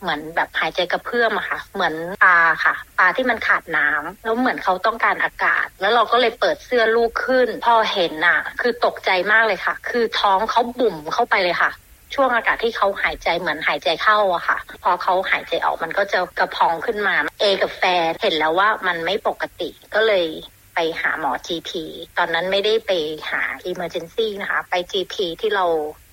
[0.00, 1.94] เหมือนแบบหายใจกระเพื่อมอะค่ะ เหมือน
[2.24, 11.70] ปลาค่ะ ปลาที่มันขาดน้ำแล้วเหมือนเขาต้องการอากาศ แล้วเราก็เลยเปิดเสื้อลูกขึ้น พอเห็นอะคือตกใจมากเลยค่ะ คือท้องเขาบุ่มเข้าไปเลยค่ะ
[12.14, 20.26] ช่วงอากาศที่เขาหายใจเหมือนหายใจเข้าอะค่ะ พอเขาหายใจออกมันก็จะกระพองขึ้นมา เอกับแฟนเห็นแล้วว่ามันไม่ปกติก็เลย
[20.74, 21.70] ไปหาหมอ GP
[22.18, 22.92] ตอนนั้นไม่ได้ไป
[23.30, 25.66] หา Emergency นะคะ ไป GP ที่เรา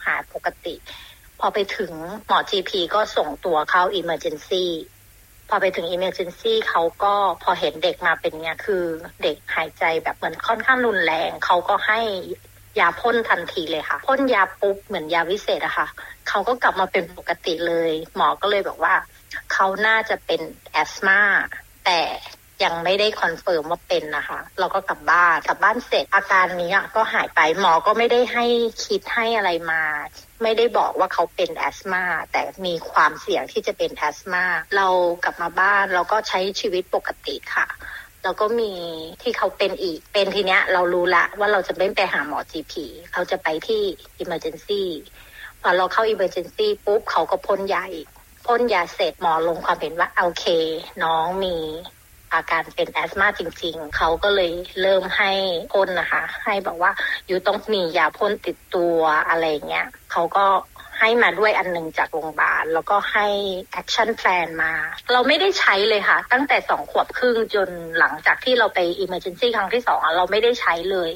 [0.06, 0.76] หาปกติ
[1.40, 1.94] พอไปถึง
[2.28, 4.66] หมอ GP ก็ส่งตัวเข้า Emergency
[5.50, 8.84] พอไปถึง Emergency เขาก็พอเห็นเด็กมาเป็นเนี้ยคือ
[9.24, 12.00] เด็กหายใจแบบเหมือนค่อนข้างรุนแรง เขาก็ให้
[12.80, 15.88] ยาพ่นทันทีเลยค่ะพ่นยาปุ๊บเหมือนยาวิเศษอะค่ะ
[16.28, 18.94] เขาก็กลับมาเป็นปกติเลย หมอก็เลยบอกว่า
[19.54, 21.20] เขาน่าจะเป็น asthma
[21.86, 22.00] แต่
[22.64, 28.46] ยังไม่ได้ confirm ว่าเป็นนะคะ เราก็กลับบ้านกลับบ้านเสร็จอาการนี้ก็หายไปหมอก็ไม่ได้ให้
[28.86, 29.84] kit ให้อะไรมา
[30.44, 34.44] ไม่ได้บอกว่าเขาเป็น asthma แต่มีความเสี่ยงที่จะเป็น asthma
[34.78, 34.88] เรา
[35.24, 37.68] กลับมาบ้านเราก็ใช้ชีวิตปกติค่ะ
[38.24, 38.72] แล้วก็มี
[39.22, 42.74] ที่เขาเป็นอีก เป็นทีเนี้ยเรารู้ละว่าเราจะไม่ไปหาหมอ GP
[43.12, 43.82] เขาจะไปที่
[44.24, 44.84] Emergency
[45.62, 48.08] พอเราเข้า Emergency ปุ๊บเขาก็พ่นยาอีก
[48.46, 50.46] พ่นยาเสร็จหมอลงความเห็นว่าโอเค
[51.04, 51.56] น้องมี
[52.34, 54.52] อาการเป็นแอสมาจริง ๆ เขาก็เลย
[54.82, 55.32] เริ่มให้
[55.72, 56.92] พ่นนะคะ ให้บอกว่า
[57.28, 58.98] อยู่ต้องมียาพ่นติดตัว
[59.30, 60.46] อะไรเงี้ย เขาก็
[61.04, 63.28] ให้มาด้วยอันหนึ่งจากโรงพยาบาล แล้วก็ให้
[63.72, 64.74] action plan มา
[65.14, 71.12] เราไม่ได้ใช้เลยค่ะ ตั้งแต่สองขวบครึ่งจนหลังจากที่เราไป emergency ครั้งที่สองเราไม่ได้ใช้เลย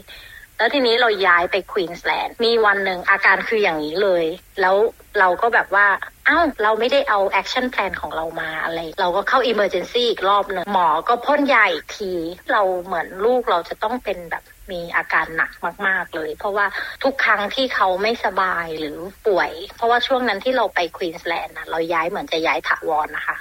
[0.58, 4.26] แล้วทีนี้เราย้ายไปควีนส์แลนด์มีวันหนึ่งอาการคืออย่างนี้เลย
[4.62, 4.76] แล้ว
[5.20, 5.88] เราก็แบบว่า
[6.28, 12.12] อ้าวเราไม่ได้เอา action plan ของเรามาอะไร เราก็เข้า Emergency อีกรอบหนึ่งหมอก็พ่นยาอีกที
[12.52, 15.52] เราเหมือนลูกเราจะต้องเป็นแบบ มีอาการหนัก
[15.88, 16.66] มาก ๆ เลย เพราะว่า
[17.04, 18.98] ทุกครั้งที่เขาไม่สบายหรือ
[19.28, 23.38] ป่วย เพราะว่าช่วงนั้นที่เราไปควีนสแลนด์นะเราย้ายเหมือนจะย้ายถาวรนะคะ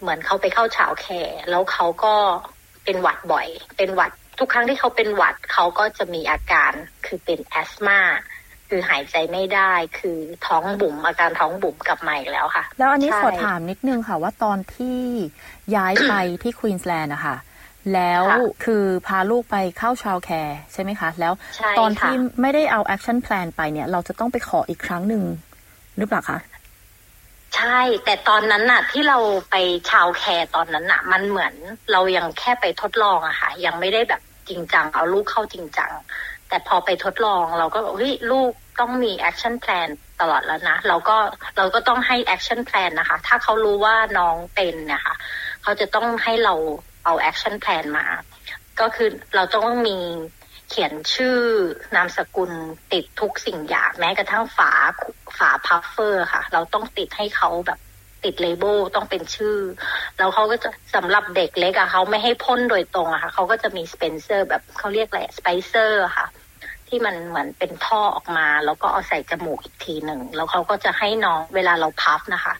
[0.00, 2.14] เหมือนเขาไปเข้า childcare แล้วเขาก็
[2.84, 3.46] เป็นหวัดบ่อย
[3.76, 6.72] เป็นหวัดทุกครั้งที่เขาเป็นหวัดเขาก็จะมีอาการ
[7.06, 8.00] คือเป็น asthma
[8.68, 15.00] คือหายใจไม่ได้คือท้องบุ๋มอาการท้องบุ๋มกลับมาอีกแล้วค่ะ แล้วอันนี้ใช่ขอถามนิดนึงค่ะว่าตอนที่
[15.76, 17.36] ย้ายไปที่ควีนสแลนด์อะค่ะ
[17.94, 25.22] แล้วค่ะคือพาลูกไปเข้า childcare ใช่ไหมคะ แล้วใช่ตอนที่ค่ะไม่ได้เอา action plan ไปเนี่ย เราจะต้องไปขออีกครั้งหนึ่ง
[25.98, 26.38] หรือเปล่าคะ
[27.56, 29.18] ใช่ แต่ตอนนั้นน่ะ ที่เรา
[29.50, 29.56] ไป
[29.90, 31.54] childcare ตอนนั้นน่ะ มันเหมือน
[31.92, 35.90] เรายังแค่ไปทดลองอะค่ะ ยังไม่ได้แบบจริงจัง เอาลูกเข้าจริงจัง
[36.48, 39.88] แต่พอไปทดลองเราก็บอกเฮ้ยลูกต้องมี action plan
[40.20, 41.16] ตลอดแล้วนะ เราก็
[41.56, 45.16] เราก็ต้องให้ action plan นะคะ ถ้าเขารู้ว่าน้องเป็นเนี่ยค่ะ
[45.62, 46.54] เขาจะต้องให้เรา
[47.06, 48.06] เอา action plan มา
[48.80, 49.98] ก็คือเราต้องมี
[50.70, 51.38] เขียนชื่อ
[51.94, 52.52] นามสกุล
[52.92, 54.72] ติดทุกสิ่งอย่างแม้กระทั่งฝา
[55.38, 57.78] ฝา puffer ค่ะ เราต้องติดให้เขาแบบ
[58.24, 59.58] ติด label ต้องเป็นชื่อ
[60.18, 66.26] แล้วเขาก็จะสำหรับเด็กเล็กอะเขาไม่ให้พ่นโดยตรงอะค่ะเขาก็จะมี spacer แบบเขาเรียกอะไร spacer ค่ะ
[66.88, 72.54] ที่มันเหมือนเป็นท่อออกมา แล้วก็เอาใส่จมูกอีกทีหนึ่ง แล้วเขาก็จะให้น้องเวลาเรา puff นะคะ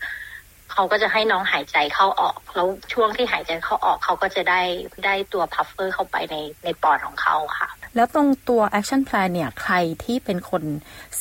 [0.77, 4.63] เขาก็จะให้น้องหายใจเข้าออก แล้วช่วงที่หายใจเข้าออกเขาก็จะได้
[5.05, 9.75] ได้ตัว puffer เข้าไปในในปอดของเขาค่ะ แล้วตรงตัว action plan เนี่ยใคร
[10.05, 10.63] ที่เป็นคน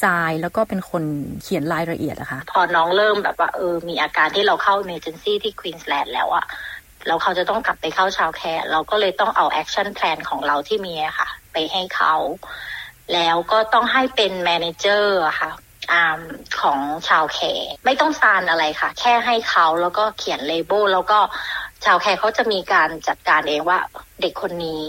[0.02, 1.04] ทรายแล้วก็เป็นคน
[1.42, 6.46] เขียนรายละเอียดอะคะพอน้องเริ่มแบบว่าเออมีอาการที่เราเข้า emergency ที่ควีนสแลนด์แล้วอะ
[7.08, 12.14] แล้วเขาจะต้องกลับไปเข้า childcare เราก็เลยต้องเอา action plan ของเราที่มีอะค่ะ ไปให้เขา
[13.14, 15.52] แล้วก็ต้องให้เป็น manager อะค่ะ
[15.92, 15.96] อ
[16.62, 21.20] ของ childcare ไม่ต้อง sign อะไรค่ะ แค่ให้เขาแล้วก็เขียน label แล้วก็
[21.86, 23.80] childcare เขาจะมีการจัดการเองว่า
[24.22, 24.86] เด็กคนนี้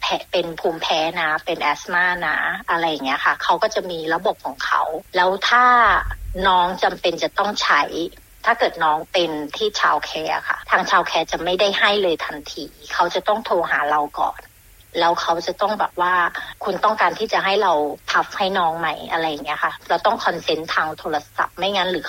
[0.00, 2.36] แพ้เป็นภูมิแพ้นะ เป็น asthma นะ
[2.70, 4.82] อะไรอย่างเงี้ยค่ะ เขาก็จะมีระบบของเขา
[5.16, 5.64] แล้วถ้า
[6.46, 7.82] น้องจำเป็นจะต้องใช้
[8.44, 12.64] ถ้าเกิดน้องเป็นที่ childcare ค่ะ ทาง childcare จะไม่ได้ให้เลยทันที
[12.94, 14.40] เขาจะต้องโทรหาเราก่อน
[15.00, 16.14] แล้วเขาจะต้องแบบว่า
[16.64, 17.72] คุณต้องการที่จะให้เรา
[18.10, 22.04] puff ให้น้องไหมอะไรอย่างเงี้ยค่ะ เราต้อง consent ทางโทรศัพท์ไม่งั้นหรือ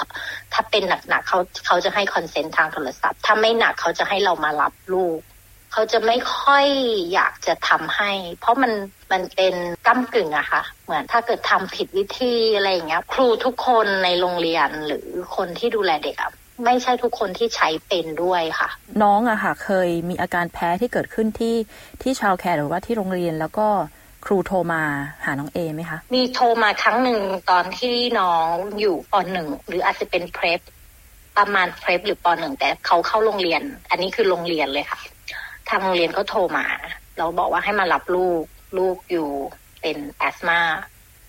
[0.53, 5.19] ถ้าเป็นหนักๆเขาเขาจะให้ consent ทางโทรศัพท์ ถ้าไม่หนักเขาจะให้เรามารับลูก
[5.73, 6.65] เขาจะไม่ค่อย
[7.13, 8.71] อยากจะทำให้ เพราะมัน
[9.11, 9.55] มันเป็น
[9.87, 16.31] ก้ำกึ่งอะค่ะ เหมือนถ้าเกิดทำผิดวิธีอะไรอย่างเงี้ย ครูทุกคนในโรงเรียนหรือคนที่ดูแลเด็กอะ
[16.65, 18.69] ไม่ใช่ทุกคนที่ใช้เป็นด้วยค่ะ
[19.03, 21.55] น้องอะค่ะ เคยมีอาการแพ้ที่เกิดขึ้นที่
[22.01, 23.67] ที่ childcare หรือว่าที่โรงเรียนแล้วก็
[24.25, 24.83] ครูโทรมา
[25.25, 28.47] หาน้องเอไหมคะ มีโทรมาครั้งหนึ่งตอนที่น้อง
[28.79, 30.59] อยู่ปหนึ่งหรืออาจจะเป็นเพรพ
[31.37, 34.99] ประมาณเพรพหรือปหนึ่งแต่เขาเข้าโรงเรียน อันนี้คือโรงเรียนเลยค่ะ
[35.69, 36.65] ทางโรงเรียนก็โทรมา
[37.17, 38.43] เราบอกว่าให้มารับลูก
[38.77, 39.27] ลูกอยู่
[39.81, 40.59] เป็นแอสมา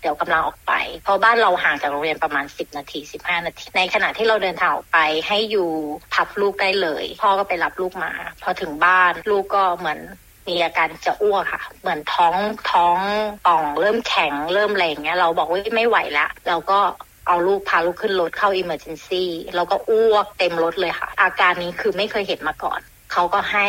[0.01, 0.72] เดี๋ยวกำลังออกไป
[1.05, 4.98] เพราะบ้านเราห่างจากโรงเรียนประมาณ 10 นาที 15 นาที ในขณะที่เราเดินทางออกไป
[5.28, 5.68] ให้อยู่
[6.14, 10.01] พับลูกได้เลย พ่อก็ไปรับลูกมา พอถึงบ้านลูกก็เหมือน
[10.48, 12.34] มีอาการจะอ้วกค่ะ เหมือนท้อง
[12.70, 12.98] ท้อง
[13.46, 16.78] ป่องเริ่มแข็งเริ่มอะไรอย่างเงี้ย เราบอกว่าไม่ไหวละ เราก็
[17.26, 19.24] เอาลูกพาลูกขึ้นรถเข้า emergency
[19.55, 22.80] แล้วก็อ้วกเต็มรถเลยค่ะ อาการนี้คือไม่เคยเห็นมาก่อน
[23.12, 23.68] เขาก็ให้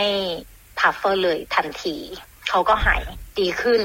[0.79, 1.95] puffer เลยทันที
[2.49, 3.01] เขาก็หาย
[3.39, 3.81] ดีขึ้น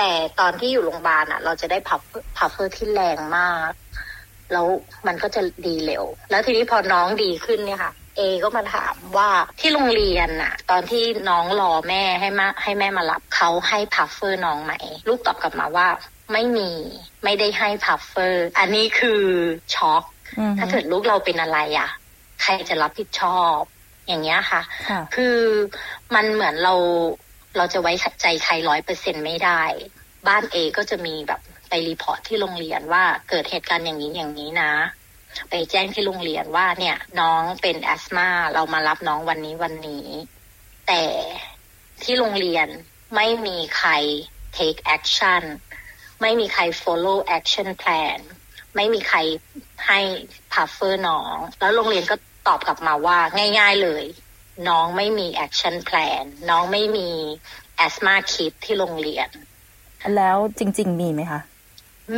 [0.00, 3.70] แต่ตอนที่อยู่โรงพยาบาลอะ เราจะได้ puff puffer ที่แรงมาก
[4.52, 4.66] แล้ว
[5.06, 9.30] มันก็จะดีเร็ว แล้วทีนี้พอน้องดีขึ้นเนี่ยค่ะ เอก็มาถามว่า
[9.60, 14.72] ที่โรงเรียนน่ะ ตอนที่น้องรอแม่ให้มาให้แม่มารับเขาให้ puffer น้องไหม
[15.08, 15.86] ลูกตอบกลับมาว่า
[16.32, 16.70] ไม่มี
[17.24, 19.22] ไม่ได้ให้ puffer อันนี้คือ
[19.74, 20.02] ช็อก
[20.38, 21.90] อือฮึถ้าเกิดลูกเราเป็นอะไรอะ
[22.42, 23.58] ใครจะรับผิดชอบ
[24.06, 25.38] อย่างเงี้ยค่ะค่ะคือ
[26.14, 26.74] มันเหมือนเรา
[27.56, 27.92] เราจะไว้
[28.22, 29.62] ใจใครร้อยเปอร์เซ็นไม่ได้
[30.28, 34.72] บ้านเอก็จะมีแบบไป report ที่โรงเรียนว่าเกิดเหตุการณ์อย่างนี้อย่างนี้นะ
[35.50, 40.06] ไปแจ้งที่โรงเรียนว่าเนี่ยน้องเป็นแอสมาเรามารับน้องวันนี้วันนี้
[40.88, 41.02] แต่
[42.02, 42.68] ที่โรงเรียน
[43.16, 43.90] ไม่มีใคร
[44.56, 45.42] take action
[46.20, 48.18] ไม่มีใคร follow action plan
[48.76, 49.18] ไม่มีใคร
[49.86, 50.00] ให้
[50.52, 53.18] พัฟเฟอร์น้อง แล้วโรงเรียนก็ตอบกลับมาว่า
[53.58, 54.04] ง่าย ๆเลย
[54.68, 57.08] น้องไม่มี action plan น้องไม่มี
[57.86, 59.28] asthma kit ที่โรงเรียน
[60.16, 61.40] แล้วจริง ๆ มีไหมคะ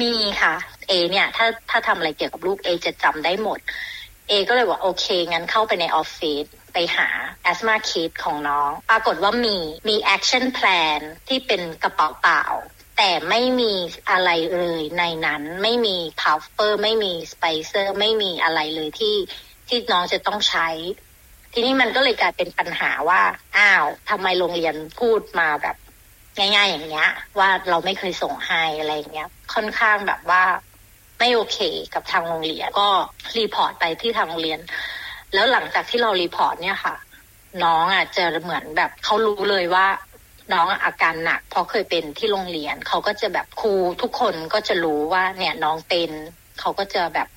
[0.01, 0.55] มีค่ะ
[0.89, 3.59] เอ เนี่ย ถ้าถ้าทำอะไรเกี่ยวกับลูกเอจะจำได้หมด
[4.29, 7.09] เอก็เลยบอกโอเค งั้นเข้าไปในออฟฟิศไปหา
[7.51, 9.57] asthma kit ของน้อง ปรากฏว่ามี
[9.89, 12.45] มี action plan ที่เป็นกระเป๋าเปล่า
[12.97, 13.73] แต่แต่ไม่มี
[14.11, 19.17] อะไรเลยในนั้นไม่มี puffer ไม่มี spacer ไม่มีอะไรเลยที่
[19.69, 20.69] ที่น้องจะต้องใช้
[21.53, 23.21] ทีนี้มันก็เลยกลายเป็นปัญหาว่า
[23.57, 25.77] อ้าวทำไมโรงเรียนพูดมาแบบ
[26.39, 30.43] ง่าย ๆ อย่างเงี้ย ว่าเราไม่เคยส่งให้อะไรเงี้ย ค่อนข้างแบบว่า
[31.19, 31.59] ไม่โอเค
[31.95, 32.89] กับทางโรงเรียน ก็
[33.39, 34.61] report ไปที่ทางโรงเรียน
[35.35, 36.95] แล้วหลังจากที่เรา report เนี่ยค่ะ
[37.65, 39.87] น้องอะจะเหมือนแบบเขารู้เลยว่า
[40.53, 43.73] น้องอาการหนัก เพราะเคยเป็นที่โรงเรียน เขาก็จะแบบครู
[44.03, 46.11] ทุกคนก็จะรู้ว่าเนี่ยน้องเป็น
[46.61, 47.29] เขาก็จะแบบ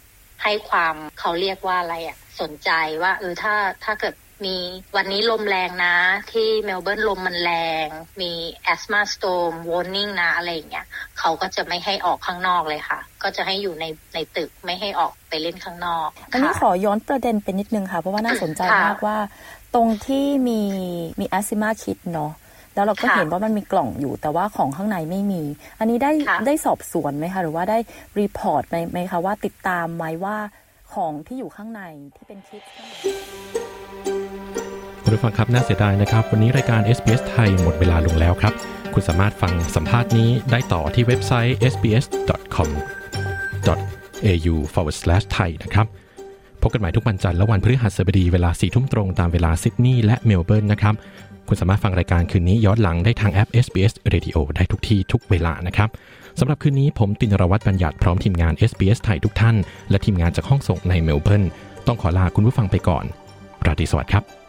[0.43, 2.69] ให้ความเขาเรียกว่าอะไรอะ สนใจ
[3.03, 3.53] ว่าเออถ้า
[3.85, 4.15] ถ้าเกิด
[4.45, 4.57] มี
[4.95, 5.95] วันนี้ลมแรงนะ
[6.31, 7.51] ที่เมลเบิร์นลมมันแร
[7.85, 7.87] ง
[8.21, 8.31] มี
[8.63, 10.85] asthma storm warning นะอะไรอย่างเงี้ย
[11.19, 19.17] เขาก็จะไม่ให้ออกข้างนอกเลยค่ะ ก็จะให้อยู่ในในตึกไม่ให้ออกไปเล่นข้างนอกอันนี้ขอย้อนประเด็นเป็นนิดนึงค่ะ เพราะว่าน่าสนใจค่ะมากว่า
[19.75, 20.61] ตรงที่มี
[21.19, 22.31] มี asthma kit เนาะ
[22.75, 25.43] แล้วเราก็ค่ะเห็นว่ามันมีกล่องอยู่แต่ว่าของข้างในไม่มี
[25.79, 26.11] อันนี้ได้
[26.45, 27.77] ได้สอบสวนไหมคะหรือว่าได้
[28.19, 30.37] report ไหมคะว่าติดตามไหมว่า
[30.95, 31.81] ของที่อยู่ข้างใน
[32.15, 32.61] ที่เป็นคิด
[35.03, 38.53] คุณผู้ฟังครับน่าเสียดายนะครับ วันนี้รายการ SBS ไทยหมดเวลาลงแล้วครับ
[38.93, 42.15] คุณสามารถฟังสัมภาษณ์นี้ได้ต่อที่เว็บไซต์ sbs.com.au
[44.73, 45.87] forward slash thai นะครับ
[46.61, 50.95] พบกันใหม่ทุกวันจันทร์และวันพฤหัสบดีเวลา4ทุ่มตรงตามเวลาซิดนีย์และเมลเบิร์นนะครับ
[51.47, 55.89] คุณสามารถฟังรายการคืนนี้ย้อนหลังได้ทางแอป SBS Radio ได้ทุกที่ทุกเวลานะครับ
[56.39, 59.55] สำหรับคืนนี้ผมตินรวัตรบัญญัติพร้อมทีมงาน SBS ไทยทุกท่าน
[59.89, 61.43] และทีมงานจากห้องส่งในเมลเบิร์น
[61.87, 63.05] ต้องขอลาคุณผู้ฟังไปก่อน
[63.65, 64.44] ราตรีสวัสดิ์ครับ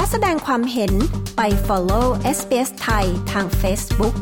[0.00, 0.92] และแสดงความเห็น
[1.36, 4.14] ไป follow SBS ไทยทาง Facebook